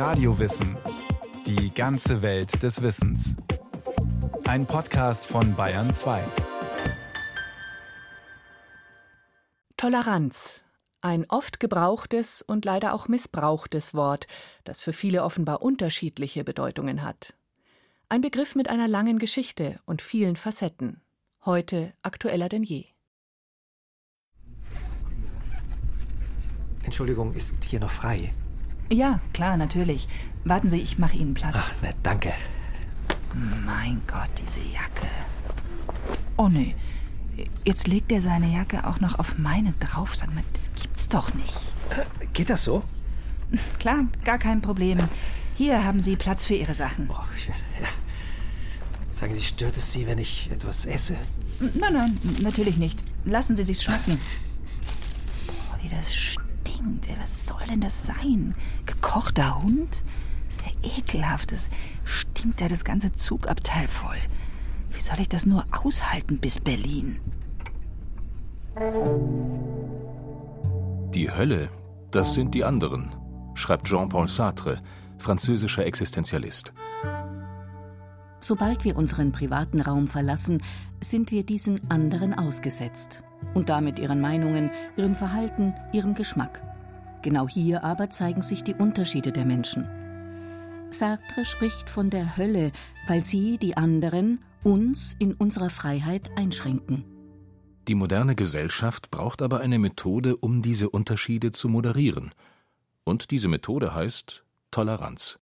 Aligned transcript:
Radiowissen. 0.00 0.78
Die 1.46 1.74
ganze 1.74 2.22
Welt 2.22 2.62
des 2.62 2.80
Wissens. 2.80 3.36
Ein 4.44 4.64
Podcast 4.64 5.26
von 5.26 5.54
Bayern 5.54 5.92
2. 5.92 6.24
Toleranz. 9.76 10.64
Ein 11.02 11.26
oft 11.28 11.60
gebrauchtes 11.60 12.40
und 12.40 12.64
leider 12.64 12.94
auch 12.94 13.08
missbrauchtes 13.08 13.92
Wort, 13.92 14.26
das 14.64 14.80
für 14.80 14.94
viele 14.94 15.22
offenbar 15.22 15.60
unterschiedliche 15.60 16.44
Bedeutungen 16.44 17.02
hat. 17.02 17.34
Ein 18.08 18.22
Begriff 18.22 18.54
mit 18.54 18.70
einer 18.70 18.88
langen 18.88 19.18
Geschichte 19.18 19.80
und 19.84 20.00
vielen 20.00 20.36
Facetten. 20.36 21.02
Heute 21.44 21.92
aktueller 22.02 22.48
denn 22.48 22.62
je. 22.62 22.86
Entschuldigung, 26.84 27.34
ist 27.34 27.62
hier 27.64 27.80
noch 27.80 27.90
frei? 27.90 28.32
Ja, 28.92 29.20
klar, 29.32 29.56
natürlich. 29.56 30.08
Warten 30.44 30.68
Sie, 30.68 30.78
ich 30.80 30.98
mache 30.98 31.16
Ihnen 31.16 31.34
Platz. 31.34 31.72
Ach, 31.76 31.82
nett, 31.82 31.96
danke. 32.02 32.32
Mein 33.64 34.02
Gott, 34.06 34.30
diese 34.42 34.58
Jacke. 34.58 35.06
Oh 36.36 36.48
nee. 36.48 36.74
Jetzt 37.64 37.86
legt 37.86 38.10
er 38.10 38.20
seine 38.20 38.52
Jacke 38.52 38.86
auch 38.86 39.00
noch 39.00 39.18
auf 39.18 39.38
meine 39.38 39.72
drauf. 39.78 40.16
Sag 40.16 40.34
mal, 40.34 40.42
das 40.52 40.70
gibt's 40.80 41.08
doch 41.08 41.32
nicht. 41.34 41.56
Äh, 41.90 42.26
geht 42.32 42.50
das 42.50 42.64
so? 42.64 42.82
Klar, 43.78 44.06
gar 44.24 44.38
kein 44.38 44.60
Problem. 44.60 44.98
Hier 45.54 45.84
haben 45.84 46.00
Sie 46.00 46.16
Platz 46.16 46.44
für 46.44 46.54
Ihre 46.54 46.74
Sachen. 46.74 47.08
Oh, 47.10 47.14
ja. 47.14 47.54
Sagen 49.12 49.34
Sie, 49.34 49.42
stört 49.42 49.76
es 49.76 49.92
Sie, 49.92 50.06
wenn 50.06 50.18
ich 50.18 50.50
etwas 50.50 50.86
esse? 50.86 51.16
Nein, 51.74 51.92
nein, 51.92 52.18
natürlich 52.40 52.78
nicht. 52.78 52.98
Lassen 53.24 53.56
Sie 53.56 53.64
sich's 53.64 53.84
schmecken. 53.84 54.18
Boah, 55.46 55.78
wie 55.82 55.88
das 55.88 56.14
stinkt. 56.14 56.49
Was 57.20 57.46
soll 57.46 57.60
denn 57.68 57.80
das 57.80 58.06
sein? 58.06 58.54
Gekochter 58.86 59.62
Hund? 59.62 60.02
Ist 60.48 60.62
ja 60.62 60.98
ekelhaft. 60.98 61.52
Das 61.52 61.70
stinkt 62.04 62.60
ja 62.60 62.68
das 62.68 62.84
ganze 62.84 63.12
Zugabteil 63.12 63.86
voll. 63.88 64.16
Wie 64.90 65.00
soll 65.00 65.20
ich 65.20 65.28
das 65.28 65.46
nur 65.46 65.64
aushalten 65.70 66.38
bis 66.38 66.58
Berlin? 66.58 67.20
Die 71.14 71.30
Hölle, 71.30 71.68
das 72.10 72.34
sind 72.34 72.54
die 72.54 72.64
anderen, 72.64 73.14
schreibt 73.54 73.86
Jean-Paul 73.86 74.26
Sartre, 74.26 74.80
französischer 75.18 75.84
Existenzialist. 75.86 76.72
Sobald 78.40 78.84
wir 78.84 78.96
unseren 78.96 79.32
privaten 79.32 79.82
Raum 79.82 80.08
verlassen, 80.08 80.62
sind 81.00 81.30
wir 81.30 81.44
diesen 81.44 81.90
anderen 81.90 82.32
ausgesetzt 82.32 83.22
und 83.54 83.68
damit 83.68 83.98
ihren 83.98 84.20
Meinungen, 84.20 84.70
ihrem 84.96 85.14
Verhalten, 85.14 85.74
ihrem 85.92 86.14
Geschmack. 86.14 86.62
Genau 87.22 87.48
hier 87.48 87.84
aber 87.84 88.10
zeigen 88.10 88.42
sich 88.42 88.62
die 88.62 88.74
Unterschiede 88.74 89.32
der 89.32 89.44
Menschen. 89.44 89.88
Sartre 90.90 91.44
spricht 91.44 91.88
von 91.88 92.10
der 92.10 92.36
Hölle, 92.36 92.72
weil 93.06 93.22
sie, 93.22 93.58
die 93.58 93.76
anderen, 93.76 94.40
uns 94.64 95.16
in 95.18 95.34
unserer 95.34 95.70
Freiheit 95.70 96.30
einschränken. 96.36 97.04
Die 97.88 97.94
moderne 97.94 98.34
Gesellschaft 98.34 99.10
braucht 99.10 99.42
aber 99.42 99.60
eine 99.60 99.78
Methode, 99.78 100.36
um 100.36 100.62
diese 100.62 100.90
Unterschiede 100.90 101.52
zu 101.52 101.68
moderieren. 101.68 102.30
Und 103.04 103.30
diese 103.30 103.48
Methode 103.48 103.94
heißt 103.94 104.44
Toleranz. 104.70 105.38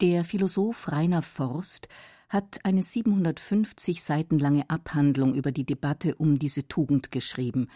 Der 0.00 0.24
Philosoph 0.24 0.90
Rainer 0.90 1.22
Forst 1.22 1.88
hat 2.28 2.60
eine 2.64 2.82
750 2.82 4.02
Seiten 4.02 4.38
lange 4.38 4.68
Abhandlung 4.68 5.34
über 5.34 5.52
die 5.52 5.64
Debatte 5.64 6.14
um 6.14 6.38
diese 6.38 6.66
Tugend 6.66 7.10
geschrieben. 7.10 7.68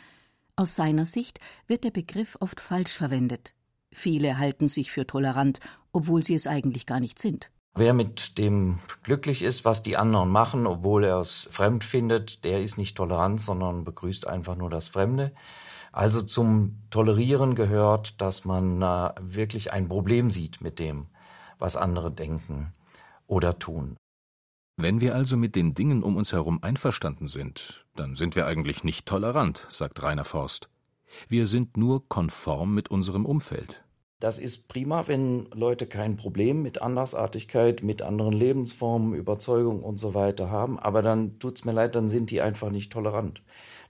Aus 0.59 0.75
seiner 0.75 1.05
Sicht 1.05 1.39
wird 1.67 1.85
der 1.85 1.91
Begriff 1.91 2.39
oft 2.41 2.61
falsch 2.61 2.97
verwendet. 2.97 3.55
Viele 3.93 4.39
halten 4.39 4.69
sich 4.69 4.91
für 4.91 5.07
tolerant, 5.07 5.61
obwohl 5.93 6.25
sie 6.25 6.35
es 6.35 6.47
eigentlich 6.47 6.87
gar 6.87 6.99
nicht 6.99 7.19
sind. 7.19 7.51
Wer 7.75 7.93
mit 7.93 8.39
dem 8.39 8.79
glücklich 9.03 9.43
ist, 9.43 9.67
was 9.67 9.83
die 9.83 9.99
anderen 9.99 10.31
machen, 10.31 10.67
obwohl 10.67 11.05
er 11.05 11.21
es 11.21 11.47
fremd 11.51 11.85
findet, 11.85 12.43
der 12.45 12.63
ist 12.63 12.79
nicht 12.79 12.97
tolerant, 12.97 13.43
sondern 13.43 13.85
begrüßt 13.85 14.27
einfach 14.27 14.57
nur 14.57 14.71
das 14.71 14.89
Fremde. 14.89 15.33
Also 15.93 16.23
zum 16.23 16.79
Tolerieren 16.89 17.55
gehört, 17.55 18.19
dass 18.23 18.47
man 18.47 18.81
äh, 18.81 19.11
wirklich 19.21 19.75
ein 19.75 19.89
Problem 19.89 20.31
sieht 20.31 20.63
mit 20.63 20.79
dem, 20.79 21.07
was 21.59 21.77
andere 21.77 22.11
denken 22.11 22.73
oder 23.27 23.59
tun. 23.59 23.99
Wenn 24.79 25.01
wir 25.01 25.15
also 25.15 25.39
mit 25.39 25.57
den 25.57 25.73
Dingen 25.73 26.03
um 26.03 26.17
uns 26.17 26.35
herum 26.35 26.59
einverstanden 26.61 27.29
sind, 27.29 27.87
dann 27.95 28.15
sind 28.15 28.37
wir 28.37 28.47
eigentlich 28.47 28.85
nicht 28.85 29.07
tolerant, 29.07 29.67
sagt 29.71 30.03
Rainer 30.03 30.27
Forst. 30.27 30.69
Wir 31.31 31.47
sind 31.47 31.79
nur 31.79 32.07
konform 32.11 32.75
mit 32.75 32.91
unserem 32.91 33.25
Umfeld. 33.25 33.83
Das 34.21 34.39
ist 34.39 34.69
prima, 34.69 35.09
wenn 35.09 35.47
Leute 35.55 35.87
kein 35.87 36.17
Problem 36.17 36.63
mit 36.63 36.83
Andersartigkeit, 36.83 37.83
mit 37.83 38.03
anderen 38.03 38.35
Lebensformen, 38.35 39.15
Überzeugung 39.15 39.83
und 39.83 39.97
so 39.97 40.13
weiter 40.13 40.51
haben. 40.51 40.79
Aber 40.79 41.01
dann 41.01 41.39
tut 41.39 41.57
es 41.57 41.65
mir 41.65 41.73
leid, 41.73 41.95
dann 41.95 42.11
sind 42.11 42.31
die 42.31 42.43
einfach 42.43 42.71
nicht 42.71 42.93
tolerant. 42.93 43.41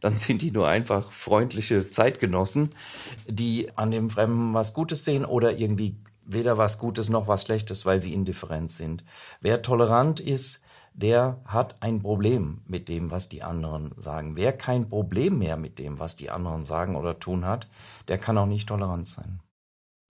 Dann 0.00 0.14
sind 0.16 0.40
die 0.40 0.52
nur 0.52 0.68
einfach 0.68 1.10
freundliche 1.10 1.90
Zeitgenossen, 1.90 2.70
die 3.26 3.76
an 3.76 3.90
dem 3.90 4.08
Fremden 4.08 4.54
was 4.54 4.72
Gutes 4.72 5.04
sehen 5.04 5.24
oder 5.24 5.58
irgendwie 5.58 5.96
weder 6.26 6.58
was 6.58 6.78
Gutes 6.78 7.08
noch 7.08 7.28
was 7.28 7.42
Schlechtes, 7.42 7.86
weil 7.86 8.02
sie 8.02 8.12
indifferent 8.12 8.70
sind. 8.70 9.04
Wer 9.40 9.62
tolerant 9.62 10.20
ist, 10.20 10.62
der 10.96 11.42
hat 11.44 11.82
ein 11.82 12.00
Problem 12.00 12.62
mit 12.66 12.88
dem, 12.88 13.10
was 13.10 13.28
die 13.28 13.42
anderen 13.42 13.92
sagen. 13.98 14.36
Wer 14.36 14.52
kein 14.52 14.88
Problem 14.88 15.38
mehr 15.38 15.58
mit 15.58 15.78
dem, 15.78 15.98
was 15.98 16.16
die 16.16 16.30
anderen 16.30 16.64
sagen 16.64 16.96
oder 16.96 17.20
tun 17.20 17.44
hat, 17.44 17.68
der 18.08 18.16
kann 18.16 18.38
auch 18.38 18.46
nicht 18.46 18.68
tolerant 18.68 19.06
sein. 19.06 19.40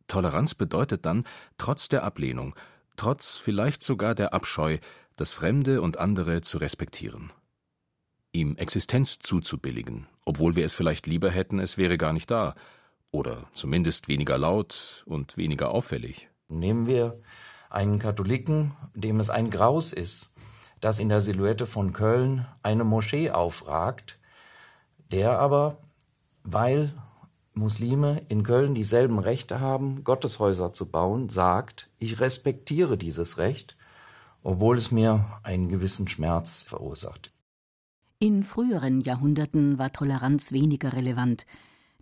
Toleranz 0.06 0.54
bedeutet 0.54 1.04
dann, 1.04 1.24
trotz 1.58 1.88
der 1.88 2.04
Ablehnung, 2.04 2.54
trotz 2.97 3.36
vielleicht 3.36 3.82
sogar 3.82 4.14
der 4.14 4.32
Abscheu, 4.32 4.78
das 5.16 5.34
Fremde 5.34 5.82
und 5.82 5.98
andere 5.98 6.42
zu 6.42 6.58
respektieren. 6.58 7.32
Ihm 8.32 8.54
Existenz 8.56 9.18
zuzubilligen, 9.18 10.06
obwohl 10.24 10.54
wir 10.54 10.64
es 10.64 10.74
vielleicht 10.74 11.08
lieber 11.08 11.30
hätten, 11.30 11.58
es 11.58 11.78
wäre 11.78 11.98
gar 11.98 12.12
nicht 12.12 12.30
da, 12.30 12.54
oder 13.10 13.48
zumindest 13.54 14.06
weniger 14.06 14.38
laut 14.38 15.03
und 15.06 15.36
weniger 15.36 15.70
auffällig. 15.70 16.28
Nehmen 16.48 16.86
wir 16.86 17.20
einen 17.70 17.98
Katholiken, 17.98 18.76
dem 18.94 19.18
es 19.18 19.30
ein 19.30 19.50
Graus 19.50 19.92
ist, 19.92 20.30
dass 20.81 21.00
in 21.00 21.09
der 21.09 21.20
Silhouette 21.20 21.66
von 21.66 21.92
Köln 21.92 22.47
eine 22.62 22.84
Moschee 22.84 23.31
aufragt, 23.31 24.19
der 25.10 25.38
aber, 25.38 25.78
weil 26.42 26.92
Muslime 27.54 28.22
in 28.28 28.42
Köln 28.42 28.75
dieselben 28.75 29.19
Rechte 29.19 29.60
haben, 29.60 30.04
Gotteshäuser 30.04 30.72
zu 30.72 30.91
bauen, 30.91 31.31
sagt, 31.31 31.88
ich 31.98 32.20
respektiere 32.20 32.98
dieses 32.98 33.38
Recht, 33.38 33.76
obwohl 34.42 34.76
es 34.76 34.91
mir 34.91 35.25
einen 35.42 35.69
gewissen 35.69 36.06
Schmerz 36.06 36.62
verursacht. 36.62 37.32
In 38.19 38.44
früheren 38.44 39.00
Jahrhunderten 39.00 39.78
war 39.78 39.92
Toleranz 39.92 40.53
weniger 40.53 40.92
relevant. 40.92 41.47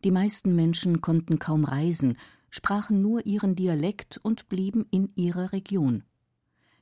Die 0.05 0.11
meisten 0.11 0.55
Menschen 0.55 1.01
konnten 1.01 1.39
kaum 1.39 1.65
reisen, 1.65 2.19
sprachen 2.51 3.01
nur 3.01 3.25
ihren 3.27 3.57
Dialekt 3.57 4.19
und 4.23 4.49
blieben 4.49 4.87
in 4.91 5.11
ihrer 5.17 5.53
Region. 5.53 6.05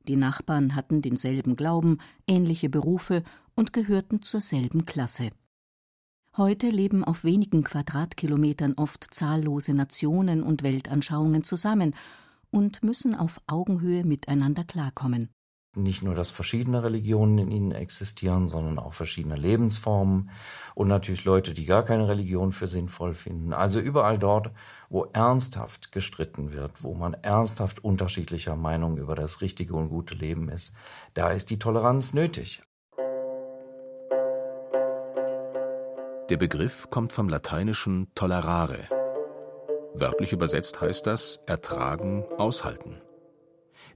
Die 0.09 0.17
Nachbarn 0.17 0.75
hatten 0.75 1.03
denselben 1.03 1.57
Glauben, 1.57 1.99
ähnliche 2.27 2.69
Berufe 2.69 3.23
und 3.55 3.73
gehörten 3.73 4.23
zur 4.23 4.41
selben 4.41 4.85
Klasse. 4.85 5.31
Heute 6.37 6.69
leben 6.69 7.05
auf 7.05 7.25
wenigen 7.25 7.63
Quadratkilometern 7.63 8.75
oft 8.75 9.13
zahllose 9.13 9.75
Nationen 9.75 10.43
und 10.43 10.63
Weltanschauungen 10.63 11.45
zusammen 11.45 11.95
und 12.51 12.83
müssen 12.83 13.15
auf 13.15 13.41
Augenhöhe 13.47 14.05
miteinander 14.05 14.65
klarkommen. 14.65 15.29
Nicht 15.75 16.03
nur, 16.03 16.15
dass 16.15 16.31
verschiedene 16.31 16.83
Religionen 16.83 17.39
in 17.39 17.51
ihnen 17.51 17.73
existieren, 17.73 18.47
sondern 18.47 18.79
auch 18.79 18.93
verschiedene 18.93 19.37
Lebensformen 19.37 20.29
und 20.75 20.89
natürlich 20.89 21.25
Leute, 21.25 21.55
die 21.55 21.65
gar 21.65 21.83
keine 21.83 22.09
Religion 22.09 22.53
für 22.53 22.69
sinnvoll 22.69 23.15
finden. 23.15 23.55
Also 23.55 23.81
überall 23.81 24.19
dort, 24.19 24.51
wo 24.91 25.07
ernsthaft 25.15 25.91
gestritten 25.91 26.53
wird, 26.53 26.83
wo 26.83 26.93
man 26.93 27.15
ernsthaft 27.15 27.83
unterschiedlicher 27.83 28.55
Meinung 28.55 28.99
über 28.99 29.15
das 29.15 29.41
richtige 29.41 29.75
und 29.75 29.89
gute 29.89 30.15
Leben 30.15 30.51
ist, 30.51 30.75
da 31.15 31.31
ist 31.31 31.49
die 31.49 31.59
Toleranz 31.59 32.13
nötig. 32.13 32.61
Der 36.29 36.37
Begriff 36.37 36.91
kommt 36.91 37.13
vom 37.13 37.31
lateinischen 37.31 38.09
tolerare. 38.15 38.89
Wörtlich 39.95 40.35
übersetzt 40.35 40.83
heißt 40.83 41.07
das 41.07 41.41
ertragen, 41.47 42.25
aushalten. 42.37 43.01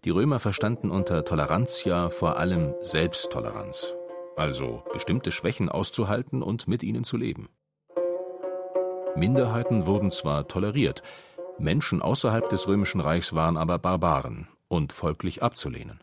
Die 0.04 0.10
Römer 0.10 0.38
verstanden 0.38 0.90
unter 0.90 1.24
Tolerantia 1.24 2.10
vor 2.10 2.36
allem 2.36 2.74
Selbsttoleranz, 2.82 3.94
also 4.36 4.84
bestimmte 4.92 5.32
Schwächen 5.32 5.68
auszuhalten 5.68 6.42
und 6.42 6.68
mit 6.68 6.82
ihnen 6.82 7.04
zu 7.04 7.16
leben. 7.16 7.48
Minderheiten 9.16 9.86
wurden 9.86 10.10
zwar 10.10 10.46
toleriert, 10.46 11.02
Menschen 11.58 12.02
außerhalb 12.02 12.48
des 12.50 12.68
römischen 12.68 13.00
Reichs 13.00 13.34
waren 13.34 13.56
aber 13.56 13.78
Barbaren 13.78 14.48
und 14.68 14.92
folglich 14.92 15.42
abzulehnen. 15.42 16.00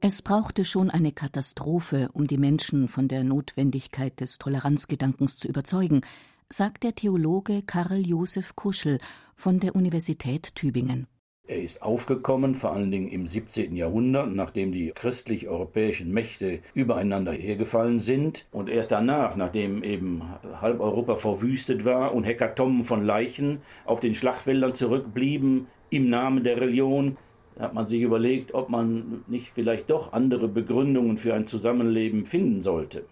Es 0.00 0.20
brauchte 0.20 0.64
schon 0.64 0.90
eine 0.90 1.12
Katastrophe, 1.12 2.08
um 2.12 2.26
die 2.26 2.38
Menschen 2.38 2.88
von 2.88 3.06
der 3.06 3.22
Notwendigkeit 3.22 4.18
des 4.18 4.38
Toleranzgedankens 4.38 5.36
zu 5.36 5.46
überzeugen, 5.46 6.00
sagt 6.48 6.82
der 6.82 6.94
Theologe 6.94 7.62
Karl 7.62 8.04
Josef 8.04 8.56
Kuschel 8.56 8.98
von 9.36 9.60
der 9.60 9.76
Universität 9.76 10.56
Tübingen. 10.56 11.06
Er 11.52 11.60
ist 11.60 11.82
aufgekommen, 11.82 12.54
vor 12.54 12.72
allen 12.72 12.90
Dingen 12.90 13.08
im 13.08 13.26
17. 13.26 13.76
Jahrhundert, 13.76 14.34
nachdem 14.34 14.72
die 14.72 14.90
christlich-europäischen 14.94 16.10
Mächte 16.10 16.60
übereinander 16.72 17.32
hergefallen 17.32 17.98
sind. 17.98 18.46
Und 18.52 18.70
erst 18.70 18.90
danach, 18.90 19.36
nachdem 19.36 19.84
eben 19.84 20.22
halb 20.62 20.80
Europa 20.80 21.16
verwüstet 21.16 21.84
war 21.84 22.14
und 22.14 22.24
Hekatomen 22.24 22.84
von 22.84 23.04
Leichen 23.04 23.58
auf 23.84 24.00
den 24.00 24.14
Schlachtfeldern 24.14 24.72
zurückblieben, 24.72 25.66
im 25.90 26.08
Namen 26.08 26.42
der 26.42 26.58
Religion, 26.58 27.18
hat 27.60 27.74
man 27.74 27.86
sich 27.86 28.00
überlegt, 28.00 28.54
ob 28.54 28.70
man 28.70 29.22
nicht 29.26 29.50
vielleicht 29.50 29.90
doch 29.90 30.14
andere 30.14 30.48
Begründungen 30.48 31.18
für 31.18 31.34
ein 31.34 31.46
Zusammenleben 31.46 32.24
finden 32.24 32.62
sollte. 32.62 33.04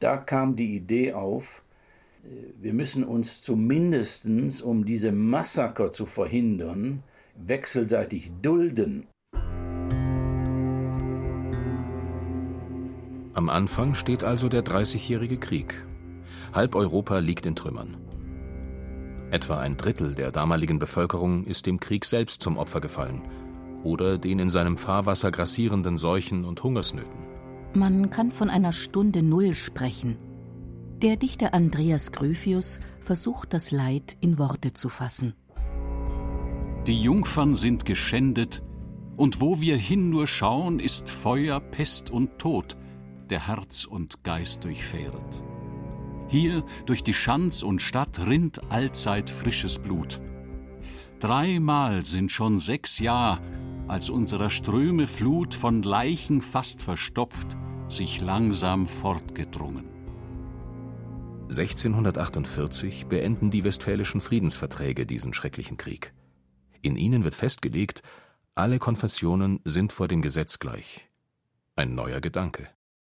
Da 0.00 0.16
kam 0.16 0.56
die 0.56 0.74
Idee 0.74 1.12
auf, 1.12 1.62
wir 2.58 2.72
müssen 2.72 3.04
uns 3.04 3.42
zumindest, 3.42 4.26
um 4.62 4.86
diese 4.86 5.12
Massaker 5.12 5.92
zu 5.92 6.06
verhindern, 6.06 7.02
wechselseitig 7.36 8.32
dulden. 8.42 9.06
Am 13.34 13.48
Anfang 13.48 13.94
steht 13.94 14.22
also 14.22 14.48
der 14.48 14.62
Dreißigjährige 14.62 15.38
Krieg. 15.38 15.84
Halb 16.52 16.76
Europa 16.76 17.18
liegt 17.18 17.46
in 17.46 17.56
Trümmern. 17.56 17.96
Etwa 19.30 19.58
ein 19.58 19.76
Drittel 19.76 20.14
der 20.14 20.30
damaligen 20.30 20.78
Bevölkerung 20.78 21.44
ist 21.44 21.66
dem 21.66 21.80
Krieg 21.80 22.04
selbst 22.04 22.42
zum 22.42 22.56
Opfer 22.56 22.80
gefallen 22.80 23.22
oder 23.82 24.18
den 24.18 24.38
in 24.38 24.48
seinem 24.48 24.76
Fahrwasser 24.76 25.30
grassierenden 25.30 25.98
Seuchen 25.98 26.44
und 26.44 26.62
Hungersnöten. 26.62 27.24
Man 27.74 28.10
kann 28.10 28.30
von 28.30 28.50
einer 28.50 28.72
Stunde 28.72 29.22
Null 29.22 29.54
sprechen. 29.54 30.16
Der 31.02 31.16
Dichter 31.16 31.52
Andreas 31.52 32.12
Gryphius 32.12 32.78
versucht 33.00 33.52
das 33.52 33.72
Leid 33.72 34.16
in 34.20 34.38
Worte 34.38 34.72
zu 34.72 34.88
fassen. 34.88 35.34
Die 36.86 37.00
Jungfern 37.00 37.54
sind 37.54 37.86
geschändet, 37.86 38.62
und 39.16 39.40
wo 39.40 39.58
wir 39.60 39.76
hin 39.76 40.10
nur 40.10 40.26
schauen, 40.26 40.80
ist 40.80 41.08
Feuer, 41.08 41.60
Pest 41.60 42.10
und 42.10 42.38
Tod, 42.38 42.76
der 43.30 43.46
Herz 43.46 43.86
und 43.86 44.22
Geist 44.22 44.64
durchfähret. 44.64 45.42
Hier 46.28 46.62
durch 46.84 47.02
die 47.02 47.14
Schanz 47.14 47.62
und 47.62 47.80
Stadt 47.80 48.26
rinnt 48.26 48.70
allzeit 48.70 49.30
frisches 49.30 49.78
Blut. 49.78 50.20
Dreimal 51.20 52.04
sind 52.04 52.30
schon 52.30 52.58
sechs 52.58 52.98
Jahr, 52.98 53.40
als 53.88 54.10
unserer 54.10 54.50
Ströme 54.50 55.06
Flut 55.06 55.54
von 55.54 55.82
Leichen 55.82 56.42
fast 56.42 56.82
verstopft, 56.82 57.56
sich 57.88 58.20
langsam 58.20 58.86
fortgedrungen. 58.86 59.86
1648 61.44 63.06
beenden 63.06 63.50
die 63.50 63.64
Westfälischen 63.64 64.20
Friedensverträge 64.20 65.06
diesen 65.06 65.32
schrecklichen 65.32 65.78
Krieg. 65.78 66.12
In 66.84 66.96
ihnen 66.96 67.24
wird 67.24 67.34
festgelegt, 67.34 68.02
alle 68.54 68.78
Konfessionen 68.78 69.60
sind 69.64 69.90
vor 69.90 70.06
dem 70.06 70.20
Gesetz 70.20 70.58
gleich. 70.58 71.08
Ein 71.76 71.94
neuer 71.94 72.20
Gedanke. 72.20 72.68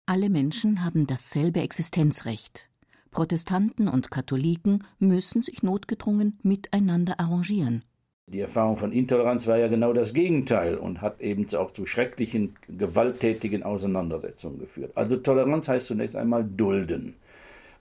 Alle 0.06 0.30
Menschen 0.30 0.84
haben 0.84 1.08
dasselbe 1.08 1.62
Existenzrecht. 1.62 2.70
Protestanten 3.10 3.88
und 3.88 4.12
Katholiken 4.12 4.84
müssen 5.00 5.42
sich 5.42 5.64
notgedrungen 5.64 6.38
miteinander 6.44 7.18
arrangieren. 7.18 7.82
Die 8.28 8.38
Erfahrung 8.38 8.76
von 8.76 8.92
Intoleranz 8.92 9.48
war 9.48 9.58
ja 9.58 9.66
genau 9.66 9.92
das 9.92 10.14
Gegenteil 10.14 10.76
und 10.76 11.00
hat 11.00 11.20
eben 11.20 11.52
auch 11.56 11.72
zu 11.72 11.86
schrecklichen, 11.86 12.54
gewalttätigen 12.68 13.64
Auseinandersetzungen 13.64 14.60
geführt. 14.60 14.92
Also 14.94 15.16
Toleranz 15.16 15.66
heißt 15.66 15.88
zunächst 15.88 16.14
einmal 16.14 16.44
dulden. 16.44 17.16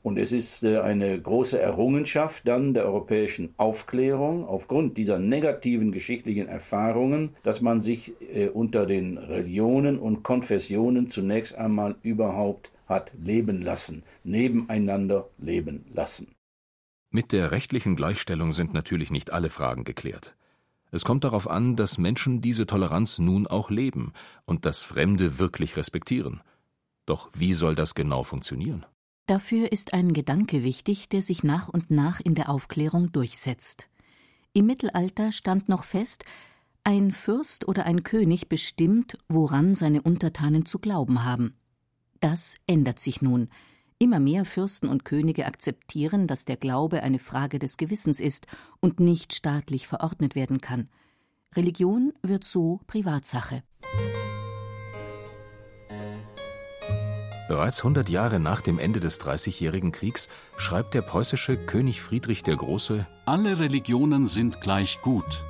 Und 0.05 0.19
es 0.19 0.31
ist 0.31 0.63
äh, 0.63 0.81
eine 0.81 1.19
große 1.19 1.59
Errungenschaft 1.59 2.47
dann 2.47 2.75
der 2.75 2.85
europäischen 2.85 3.55
Aufklärung 3.57 4.45
aufgrund 4.45 4.97
dieser 4.97 5.17
negativen 5.17 5.91
geschichtlichen 5.91 6.47
Erfahrungen, 6.47 7.35
dass 7.41 7.59
man 7.61 7.81
sich 7.81 8.13
äh, 8.21 8.49
unter 8.49 8.85
den 8.85 9.17
Religionen 9.17 9.97
und 9.97 10.21
Konfessionen 10.21 11.09
zunächst 11.09 11.55
einmal 11.55 11.95
überhaupt 12.03 12.69
hat 12.85 13.13
leben 13.19 13.63
lassen, 13.63 14.03
nebeneinander 14.23 15.27
leben 15.39 15.85
lassen. 15.91 16.35
Mit 17.09 17.31
der 17.31 17.49
rechtlichen 17.49 17.95
Gleichstellung 17.95 18.53
sind 18.53 18.75
natürlich 18.75 19.09
nicht 19.09 19.33
alle 19.33 19.49
Fragen 19.49 19.85
geklärt. 19.85 20.35
Es 20.91 21.03
kommt 21.03 21.23
darauf 21.23 21.49
an, 21.49 21.75
dass 21.75 21.97
Menschen 21.97 22.41
diese 22.41 22.67
Toleranz 22.67 23.17
nun 23.17 23.47
auch 23.47 23.71
leben 23.71 24.13
und 24.45 24.67
das 24.67 24.83
Fremde 24.83 25.39
wirklich 25.39 25.77
respektieren. 25.77 26.41
Doch 27.07 27.31
wie 27.33 27.55
soll 27.55 27.73
das 27.73 27.95
genau 27.95 28.21
funktionieren? 28.21 28.85
Dafür 29.25 29.71
ist 29.71 29.93
ein 29.93 30.13
Gedanke 30.13 30.63
wichtig, 30.63 31.09
der 31.09 31.21
sich 31.21 31.43
nach 31.43 31.67
und 31.67 31.89
nach 31.89 32.19
in 32.19 32.35
der 32.35 32.49
Aufklärung 32.49 33.11
durchsetzt. 33.11 33.89
Im 34.53 34.67
Mittelalter 34.67 35.31
stand 35.31 35.67
noch 35.67 35.83
fest, 35.83 36.25
ein 36.83 37.11
Fürst 37.11 37.67
oder 37.67 37.85
ein 37.85 38.03
König 38.03 38.47
bestimmt, 38.47 39.17
woran 39.27 39.73
seine 39.73 40.03
Untertanen 40.03 40.67
zu 40.67 40.77
glauben 40.77 41.23
haben. 41.23 41.55
Das 42.19 42.57
ändert 42.67 42.99
sich 42.99 43.23
nun. 43.23 43.49
Immer 43.97 44.19
mehr 44.19 44.45
Fürsten 44.45 44.87
und 44.87 45.05
Könige 45.05 45.45
akzeptieren, 45.47 46.27
dass 46.27 46.45
der 46.45 46.57
Glaube 46.57 47.01
eine 47.01 47.19
Frage 47.19 47.57
des 47.57 47.77
Gewissens 47.77 48.19
ist 48.19 48.45
und 48.79 48.99
nicht 48.99 49.33
staatlich 49.33 49.87
verordnet 49.87 50.35
werden 50.35 50.61
kann. 50.61 50.89
Religion 51.55 52.13
wird 52.21 52.43
so 52.43 52.81
Privatsache. 52.85 53.63
Bereits 57.47 57.79
100 57.79 58.09
Jahre 58.09 58.39
nach 58.39 58.61
dem 58.61 58.79
Ende 58.79 58.99
des 58.99 59.19
Dreißigjährigen 59.19 59.91
Kriegs 59.91 60.29
schreibt 60.57 60.95
der 60.95 61.03
preußische 61.03 61.55
König 61.57 62.01
Friedrich 62.01 62.41
der 62.41 62.55
Große: 62.55 63.05
Alle 63.25 63.59
Religionen 63.59 64.25
sind 64.25 64.61
gleich 64.61 64.99
gut, 65.03 65.43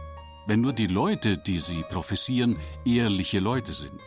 wenn 0.45 0.59
nur 0.59 0.73
die 0.73 0.87
Leute, 0.87 1.37
die 1.37 1.59
sie 1.59 1.83
professieren, 1.89 2.57
ehrliche 2.83 3.39
Leute 3.39 3.71
sind. 3.71 4.01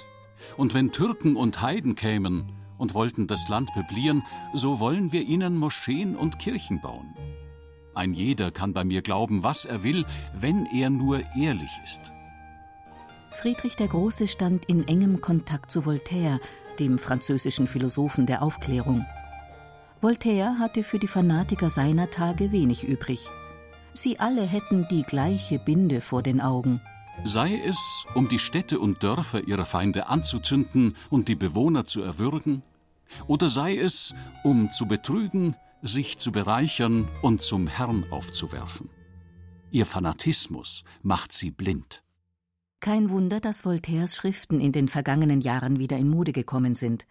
Und 0.59 0.75
wenn 0.75 0.93
Türken 0.93 1.35
und 1.35 1.63
Heiden 1.63 1.95
kämen 1.95 2.53
und 2.77 2.93
wollten 2.93 3.27
das 3.27 3.49
Land 3.49 3.71
möblieren, 3.75 4.23
so 4.53 4.81
wollen 4.81 5.11
wir 5.11 5.23
ihnen 5.23 5.57
Moscheen 5.57 6.15
und 6.15 6.39
Kirchen 6.39 6.83
bauen. 6.83 7.15
Ein 7.95 8.13
jeder 8.13 8.51
kann 8.51 8.75
bei 8.75 8.85
mir 8.85 9.01
glauben, 9.01 9.43
was 9.43 9.65
er 9.65 9.83
will, 9.83 10.05
wenn 10.39 10.67
er 10.67 10.91
nur 10.91 11.23
ehrlich 11.37 11.71
ist. 11.85 12.13
Friedrich 13.31 13.77
der 13.77 13.89
Große 13.89 14.29
stand 14.29 14.67
in 14.67 14.87
engem 14.89 15.21
Kontakt 15.21 15.73
zu 15.73 15.85
Voltaire, 15.87 16.39
dem 16.79 16.99
französischen 16.99 17.67
Philosophen 17.67 18.27
der 18.27 18.43
Aufklärung. 18.43 19.05
Voltaire 20.01 20.59
hatte 20.59 20.85
für 20.85 20.99
die 20.99 21.09
Fanatiker 21.09 21.71
seiner 21.71 22.11
Tage 22.11 22.53
wenig 22.53 22.87
übrig. 22.87 23.29
Sie 23.95 24.21
alle 24.21 24.43
hätten 24.43 24.87
die 24.91 25.03
gleiche 25.03 25.59
Binde 25.59 26.01
vor 26.01 26.23
den 26.23 26.41
Augen. 26.41 26.81
Sei 27.25 27.61
es, 27.65 27.79
um 28.15 28.29
die 28.29 28.39
Städte 28.39 28.79
und 28.79 29.03
Dörfer 29.03 29.49
ihrer 29.49 29.65
Feinde 29.65 30.07
anzuzünden 30.07 30.97
und 31.11 31.29
die 31.29 31.35
Bewohner 31.35 31.85
zu 31.85 32.01
erwürgen, 32.01 32.63
oder 33.27 33.49
sei 33.49 33.77
es, 33.77 34.15
um 34.45 34.71
zu 34.71 34.87
betrügen, 34.87 35.57
sich 35.83 36.19
zu 36.19 36.31
bereichern 36.31 37.09
und 37.23 37.43
zum 37.43 37.67
Herrn 37.67 38.05
aufzuwerfen. 38.11 38.91
Ihr 39.71 39.87
Fanatismus 39.87 40.85
macht 41.03 41.33
sie 41.33 41.51
blind. 41.51 42.03
Kein 42.81 43.11
Wunder, 43.11 43.41
dass 43.41 43.65
Voltaires 43.65 44.15
Schriften 44.15 44.61
in 44.61 44.73
den 44.73 44.89
vergangenen 44.89 45.41
Jahren 45.41 45.79
wieder 45.79 45.97
in 45.97 46.09
Mode 46.09 46.33
gekommen 46.33 46.75
sind. 46.75 47.07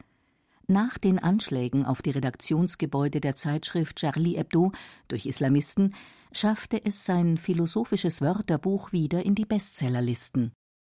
Nach 0.67 0.97
den 0.97 1.19
Anschlägen 1.19 1.85
auf 1.85 2.01
die 2.01 2.11
Redaktionsgebäude 2.11 3.21
der 3.21 3.35
Zeitschrift 3.35 3.97
Charlie 3.97 4.37
Hebdo 4.37 4.71
durch 5.07 5.25
Islamisten 5.25 5.93
schaffte 6.31 6.83
es 6.83 7.05
sein 7.05 7.37
philosophisches 7.37 8.21
Wörterbuch 8.21 8.91
wieder 8.91 9.25
in 9.25 9.35
die 9.35 9.45
Bestsellerlisten. 9.45 10.51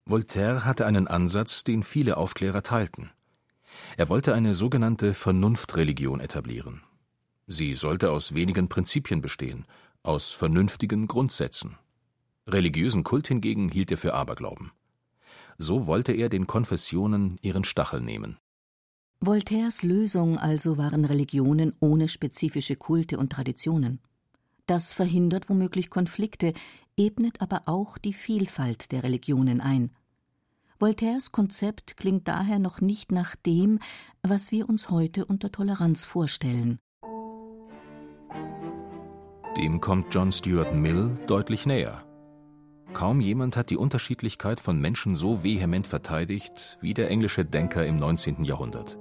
Voltaire 0.06 0.64
hatte 0.64 0.86
einen 0.86 1.06
Ansatz, 1.06 1.62
den 1.62 1.82
viele 1.82 2.16
Aufklärer 2.16 2.62
teilten. 2.62 3.10
Er 3.96 4.08
wollte 4.08 4.34
eine 4.34 4.54
sogenannte 4.54 5.14
Vernunftreligion 5.14 6.20
etablieren. 6.20 6.82
Sie 7.46 7.74
sollte 7.74 8.10
aus 8.10 8.34
wenigen 8.34 8.68
Prinzipien 8.68 9.20
bestehen, 9.20 9.66
aus 10.02 10.30
vernünftigen 10.30 11.06
Grundsätzen. 11.06 11.76
Religiösen 12.46 13.04
Kult 13.04 13.28
hingegen 13.28 13.68
hielt 13.68 13.90
er 13.90 13.96
für 13.96 14.14
Aberglauben. 14.14 14.72
So 15.58 15.86
wollte 15.86 16.12
er 16.12 16.28
den 16.28 16.46
Konfessionen 16.46 17.38
ihren 17.42 17.64
Stachel 17.64 18.00
nehmen. 18.00 18.38
Voltaires 19.20 19.82
Lösung 19.82 20.38
also 20.38 20.78
waren 20.78 21.04
Religionen 21.04 21.74
ohne 21.80 22.08
spezifische 22.08 22.76
Kulte 22.76 23.18
und 23.18 23.30
Traditionen. 23.30 24.00
Das 24.66 24.94
verhindert 24.94 25.50
womöglich 25.50 25.90
Konflikte, 25.90 26.54
ebnet 26.96 27.42
aber 27.42 27.62
auch 27.66 27.98
die 27.98 28.14
Vielfalt 28.14 28.92
der 28.92 29.02
Religionen 29.02 29.60
ein. 29.60 29.90
Voltaires 30.78 31.32
Konzept 31.32 31.98
klingt 31.98 32.26
daher 32.26 32.58
noch 32.58 32.80
nicht 32.80 33.12
nach 33.12 33.36
dem, 33.36 33.80
was 34.22 34.50
wir 34.50 34.66
uns 34.66 34.88
heute 34.88 35.26
unter 35.26 35.52
Toleranz 35.52 36.06
vorstellen. 36.06 36.78
Dem 39.58 39.80
kommt 39.80 40.14
John 40.14 40.32
Stuart 40.32 40.74
Mill 40.74 41.18
deutlich 41.26 41.66
näher. 41.66 42.02
Kaum 42.92 43.20
jemand 43.20 43.56
hat 43.56 43.70
die 43.70 43.76
Unterschiedlichkeit 43.76 44.60
von 44.60 44.80
Menschen 44.80 45.14
so 45.14 45.42
vehement 45.42 45.86
verteidigt 45.86 46.78
wie 46.80 46.94
der 46.94 47.10
englische 47.10 47.44
Denker 47.44 47.86
im 47.86 47.96
19. 47.96 48.44
Jahrhundert. 48.44 48.98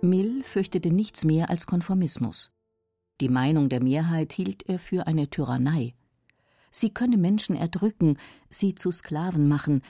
Mill 0.00 0.42
fürchtete 0.44 0.90
nichts 0.90 1.24
mehr 1.24 1.50
als 1.50 1.66
Konformismus. 1.66 2.52
Die 3.20 3.28
Meinung 3.28 3.68
der 3.68 3.82
Mehrheit 3.82 4.32
hielt 4.32 4.62
er 4.68 4.78
für 4.78 5.06
eine 5.06 5.28
Tyrannei. 5.28 5.94
Sie 6.70 6.90
könne 6.90 7.18
Menschen 7.18 7.56
erdrücken, 7.56 8.16
sie 8.48 8.74
zu 8.74 8.92
Sklaven 8.92 9.48
machen, 9.48 9.82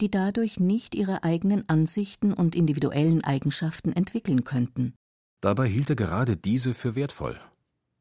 die 0.00 0.10
dadurch 0.10 0.60
nicht 0.60 0.94
ihre 0.94 1.24
eigenen 1.24 1.68
Ansichten 1.68 2.32
und 2.32 2.54
individuellen 2.54 3.24
Eigenschaften 3.24 3.92
entwickeln 3.92 4.44
könnten. 4.44 4.94
Dabei 5.40 5.68
hielt 5.68 5.90
er 5.90 5.96
gerade 5.96 6.36
diese 6.36 6.72
für 6.72 6.94
wertvoll. 6.94 7.38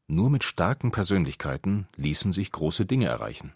Nur 0.09 0.29
mit 0.29 0.45
starken 0.45 0.91
Persönlichkeiten 0.91 1.87
ließen 1.97 2.31
sich 2.31 2.51
große 2.51 2.85
Dinge 2.85 3.07
erreichen. 3.07 3.53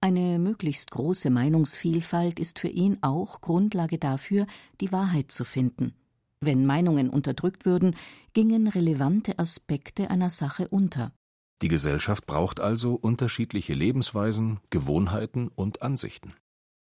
Eine 0.00 0.38
möglichst 0.38 0.90
große 0.90 1.28
Meinungsvielfalt 1.28 2.40
ist 2.40 2.58
für 2.58 2.68
ihn 2.68 2.98
auch 3.02 3.42
Grundlage 3.42 3.98
dafür, 3.98 4.46
die 4.80 4.92
Wahrheit 4.92 5.30
zu 5.30 5.44
finden. 5.44 5.94
Wenn 6.40 6.64
Meinungen 6.64 7.10
unterdrückt 7.10 7.66
würden, 7.66 7.94
gingen 8.32 8.66
relevante 8.66 9.38
Aspekte 9.38 10.10
einer 10.10 10.30
Sache 10.30 10.68
unter. 10.68 11.12
Die 11.60 11.68
Gesellschaft 11.68 12.26
braucht 12.26 12.60
also 12.60 12.94
unterschiedliche 12.94 13.74
Lebensweisen, 13.74 14.60
Gewohnheiten 14.70 15.48
und 15.48 15.82
Ansichten. 15.82 16.32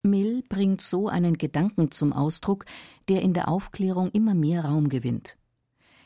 Mill 0.04 0.42
bringt 0.48 0.80
so 0.80 1.10
einen 1.10 1.38
Gedanken 1.38 1.92
zum 1.92 2.14
Ausdruck, 2.14 2.64
der 3.10 3.22
in 3.22 3.34
der 3.34 3.50
Aufklärung 3.50 4.10
immer 4.12 4.34
mehr 4.34 4.64
Raum 4.64 4.88
gewinnt. 4.88 5.38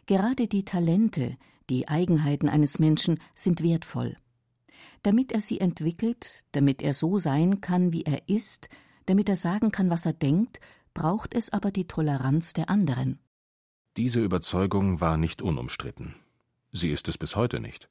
Gerade 0.07 0.47
die 0.47 0.65
Talente, 0.65 1.37
die 1.69 1.87
Eigenheiten 1.87 2.49
eines 2.49 2.79
Menschen 2.79 3.19
sind 3.33 3.63
wertvoll. 3.63 4.17
Damit 5.03 5.31
er 5.31 5.41
sie 5.41 5.59
entwickelt, 5.59 6.45
damit 6.51 6.81
er 6.81 6.93
so 6.93 7.19
sein 7.19 7.61
kann, 7.61 7.93
wie 7.93 8.03
er 8.03 8.27
ist, 8.27 8.69
damit 9.05 9.29
er 9.29 9.35
sagen 9.35 9.71
kann, 9.71 9.89
was 9.89 10.05
er 10.05 10.13
denkt, 10.13 10.59
braucht 10.93 11.33
es 11.33 11.51
aber 11.51 11.71
die 11.71 11.87
Toleranz 11.87 12.53
der 12.53 12.69
anderen. 12.69 13.19
Diese 13.97 14.23
Überzeugung 14.23 14.99
war 14.99 15.17
nicht 15.17 15.41
unumstritten. 15.41 16.15
Sie 16.71 16.91
ist 16.91 17.07
es 17.07 17.17
bis 17.17 17.35
heute 17.35 17.59
nicht. 17.59 17.89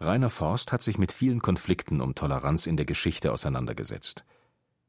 Rainer 0.00 0.30
Forst 0.30 0.72
hat 0.72 0.82
sich 0.82 0.98
mit 0.98 1.12
vielen 1.12 1.40
Konflikten 1.40 2.00
um 2.00 2.14
Toleranz 2.14 2.66
in 2.66 2.76
der 2.76 2.86
Geschichte 2.86 3.32
auseinandergesetzt. 3.32 4.24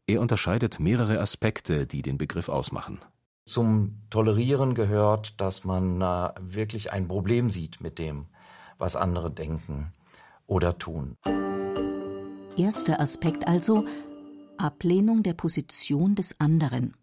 Er 0.07 0.21
unterscheidet 0.21 0.79
mehrere 0.79 1.19
Aspekte, 1.19 1.87
die 1.87 2.01
den 2.01 2.17
Begriff 2.17 2.49
ausmachen. 2.49 2.99
Zum 3.45 4.01
Tolerieren 4.09 4.73
gehört, 4.73 5.39
dass 5.39 5.65
man 5.65 6.01
äh, 6.01 6.29
wirklich 6.39 6.91
ein 6.91 7.07
Problem 7.07 7.51
sieht 7.51 7.79
mit 7.79 7.99
dem, 7.99 8.25
was 8.79 8.95
andere 8.95 9.29
denken 9.29 9.93
oder 10.47 10.79
tun. 10.79 11.15
Erster 12.57 12.99
Aspekt 12.99 13.47
also 13.47 13.85
Ablehnung 14.57 15.21
der 15.21 15.33
Position 15.33 16.15
des 16.15 16.39
anderen. 16.39 16.97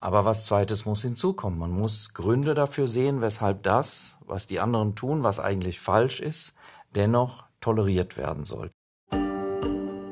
Aber 0.00 0.24
was 0.24 0.46
zweites 0.46 0.84
muss 0.84 1.02
hinzukommen. 1.02 1.58
Man 1.60 1.70
muss 1.70 2.12
Gründe 2.12 2.54
dafür 2.54 2.88
sehen, 2.88 3.20
weshalb 3.20 3.62
das, 3.62 4.16
was 4.26 4.48
die 4.48 4.58
anderen 4.58 4.96
tun, 4.96 5.22
was 5.22 5.38
eigentlich 5.38 5.78
falsch 5.78 6.18
ist, 6.20 6.54
dennoch 6.94 7.44
toleriert 7.60 8.16
werden 8.16 8.44
soll. 8.44 8.72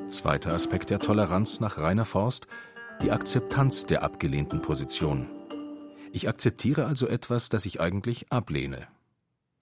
Zweiter 0.08 0.54
Aspekt 0.54 0.90
der 0.90 1.00
Toleranz 1.00 1.58
nach 1.58 1.78
Rainer 1.78 2.04
Forst, 2.04 2.46
die 3.02 3.10
Akzeptanz 3.10 3.86
der 3.86 4.02
abgelehnten 4.02 4.62
Position. 4.62 5.28
Ich 6.14 6.28
akzeptiere 6.28 6.84
also 6.84 7.08
etwas, 7.08 7.48
das 7.48 7.64
ich 7.64 7.80
eigentlich 7.80 8.30
ablehne. 8.30 8.86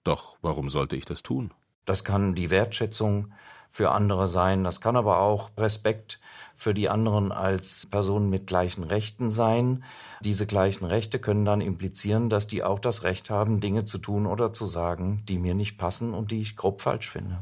Doch 0.03 0.37
warum 0.41 0.69
sollte 0.69 0.97
ich 0.97 1.05
das 1.05 1.23
tun? 1.23 1.53
Das 1.85 2.03
kann 2.03 2.35
die 2.35 2.49
Wertschätzung 2.49 3.31
für 3.69 3.91
andere 3.91 4.27
sein, 4.27 4.65
das 4.65 4.81
kann 4.81 4.97
aber 4.97 5.19
auch 5.19 5.51
Respekt 5.57 6.19
für 6.57 6.73
die 6.73 6.89
anderen 6.89 7.31
als 7.31 7.87
Personen 7.87 8.29
mit 8.29 8.47
gleichen 8.47 8.83
Rechten 8.83 9.31
sein. 9.31 9.85
Diese 10.19 10.45
gleichen 10.45 10.83
Rechte 10.83 11.19
können 11.19 11.45
dann 11.45 11.61
implizieren, 11.61 12.29
dass 12.29 12.47
die 12.47 12.65
auch 12.65 12.79
das 12.79 13.03
Recht 13.03 13.29
haben, 13.29 13.61
Dinge 13.61 13.85
zu 13.85 13.97
tun 13.97 14.25
oder 14.25 14.51
zu 14.51 14.65
sagen, 14.65 15.23
die 15.29 15.39
mir 15.39 15.55
nicht 15.55 15.77
passen 15.77 16.13
und 16.13 16.31
die 16.31 16.41
ich 16.41 16.57
grob 16.57 16.81
falsch 16.81 17.09
finde. 17.09 17.39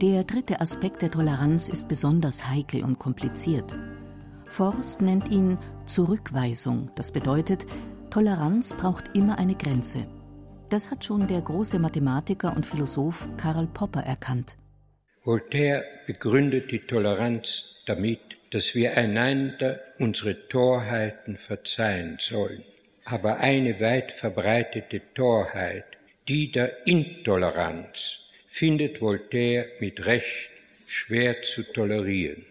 Der 0.00 0.24
dritte 0.24 0.62
Aspekt 0.62 1.02
der 1.02 1.10
Toleranz 1.10 1.68
ist 1.68 1.86
besonders 1.86 2.48
heikel 2.48 2.82
und 2.82 2.98
kompliziert. 2.98 3.74
Forst 4.48 5.00
nennt 5.00 5.30
ihn 5.30 5.58
Zurückweisung. 5.86 6.90
Das 6.94 7.12
bedeutet, 7.12 7.66
Toleranz 8.10 8.74
braucht 8.74 9.16
immer 9.16 9.38
eine 9.38 9.54
Grenze. 9.54 10.06
Das 10.70 10.90
hat 10.90 11.04
schon 11.04 11.26
der 11.26 11.40
große 11.40 11.78
Mathematiker 11.78 12.54
und 12.54 12.66
Philosoph 12.66 13.28
Karl 13.36 13.66
Popper 13.66 14.02
erkannt. 14.02 14.56
Voltaire 15.24 15.84
begründet 16.06 16.70
die 16.70 16.80
Toleranz 16.80 17.64
damit, 17.86 18.20
dass 18.50 18.74
wir 18.74 18.96
einander 18.96 19.80
unsere 19.98 20.48
Torheiten 20.48 21.36
verzeihen 21.36 22.16
sollen. 22.18 22.64
Aber 23.04 23.38
eine 23.38 23.78
weit 23.80 24.12
verbreitete 24.12 25.02
Torheit, 25.14 25.84
die 26.28 26.50
der 26.50 26.86
Intoleranz, 26.86 28.18
findet 28.48 29.00
Voltaire 29.00 29.66
mit 29.80 30.04
Recht 30.04 30.50
schwer 30.86 31.42
zu 31.42 31.62
tolerieren. 31.62 32.44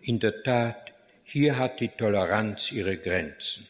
In 0.00 0.18
der 0.18 0.42
Tat, 0.42 0.81
hier 1.32 1.58
hat 1.58 1.80
die 1.80 1.88
Toleranz 1.88 2.72
ihre 2.72 2.98
Grenzen. 2.98 3.66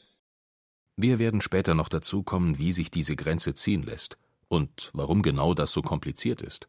Wir 0.96 1.20
werden 1.20 1.40
später 1.40 1.74
noch 1.74 1.88
dazu 1.88 2.24
kommen, 2.24 2.58
wie 2.58 2.72
sich 2.72 2.90
diese 2.90 3.14
Grenze 3.14 3.54
ziehen 3.54 3.84
lässt 3.84 4.18
und 4.48 4.90
warum 4.94 5.22
genau 5.22 5.54
das 5.54 5.70
so 5.70 5.80
kompliziert 5.80 6.42
ist. 6.42 6.68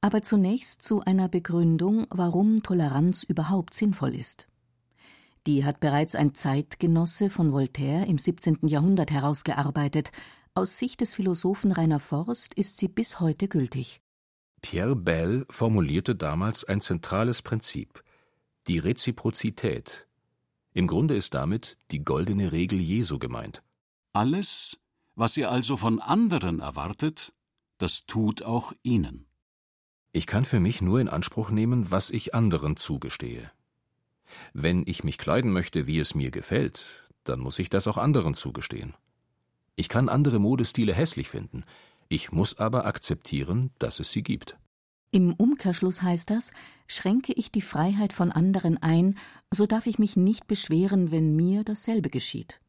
Aber 0.00 0.22
zunächst 0.22 0.82
zu 0.82 1.02
einer 1.02 1.28
Begründung, 1.28 2.08
warum 2.10 2.64
Toleranz 2.64 3.22
überhaupt 3.22 3.74
sinnvoll 3.74 4.12
ist. 4.12 4.48
Die 5.46 5.64
hat 5.64 5.78
bereits 5.78 6.16
ein 6.16 6.34
Zeitgenosse 6.34 7.30
von 7.30 7.52
Voltaire 7.52 8.04
im 8.08 8.18
17. 8.18 8.66
Jahrhundert 8.66 9.12
herausgearbeitet. 9.12 10.10
Aus 10.52 10.78
Sicht 10.78 11.00
des 11.00 11.14
Philosophen 11.14 11.70
Rainer 11.70 12.00
Forst 12.00 12.54
ist 12.54 12.78
sie 12.78 12.88
bis 12.88 13.20
heute 13.20 13.46
gültig. 13.46 14.00
Pierre 14.62 14.96
Bell 14.96 15.46
formulierte 15.48 16.16
damals 16.16 16.64
ein 16.64 16.80
zentrales 16.80 17.40
Prinzip, 17.40 18.02
die 18.66 18.80
Reziprozität. 18.80 20.07
Im 20.78 20.86
Grunde 20.86 21.16
ist 21.16 21.34
damit 21.34 21.76
die 21.90 22.04
goldene 22.04 22.52
Regel 22.52 22.78
Jesu 22.78 23.18
gemeint. 23.18 23.64
Alles, 24.12 24.78
was 25.16 25.36
ihr 25.36 25.50
also 25.50 25.76
von 25.76 25.98
anderen 25.98 26.60
erwartet, 26.60 27.32
das 27.78 28.06
tut 28.06 28.44
auch 28.44 28.72
ihnen. 28.84 29.26
Ich 30.12 30.28
kann 30.28 30.44
für 30.44 30.60
mich 30.60 30.80
nur 30.80 31.00
in 31.00 31.08
Anspruch 31.08 31.50
nehmen, 31.50 31.90
was 31.90 32.10
ich 32.10 32.32
anderen 32.32 32.76
zugestehe. 32.76 33.50
Wenn 34.52 34.84
ich 34.86 35.02
mich 35.02 35.18
kleiden 35.18 35.50
möchte, 35.50 35.88
wie 35.88 35.98
es 35.98 36.14
mir 36.14 36.30
gefällt, 36.30 37.10
dann 37.24 37.40
muss 37.40 37.58
ich 37.58 37.70
das 37.70 37.88
auch 37.88 37.98
anderen 37.98 38.34
zugestehen. 38.34 38.94
Ich 39.74 39.88
kann 39.88 40.08
andere 40.08 40.38
Modestile 40.38 40.94
hässlich 40.94 41.28
finden, 41.28 41.64
ich 42.08 42.30
muss 42.30 42.56
aber 42.56 42.86
akzeptieren, 42.86 43.72
dass 43.80 43.98
es 43.98 44.12
sie 44.12 44.22
gibt. 44.22 44.56
Im 45.10 45.32
Umkehrschluss 45.34 46.02
heißt 46.02 46.28
das, 46.28 46.52
schränke 46.86 47.32
ich 47.32 47.50
die 47.50 47.62
Freiheit 47.62 48.12
von 48.12 48.30
anderen 48.30 48.76
ein, 48.82 49.16
so 49.50 49.66
darf 49.66 49.86
ich 49.86 49.98
mich 49.98 50.16
nicht 50.16 50.46
beschweren, 50.46 51.10
wenn 51.10 51.34
mir 51.34 51.64
dasselbe 51.64 52.10
geschieht. 52.10 52.60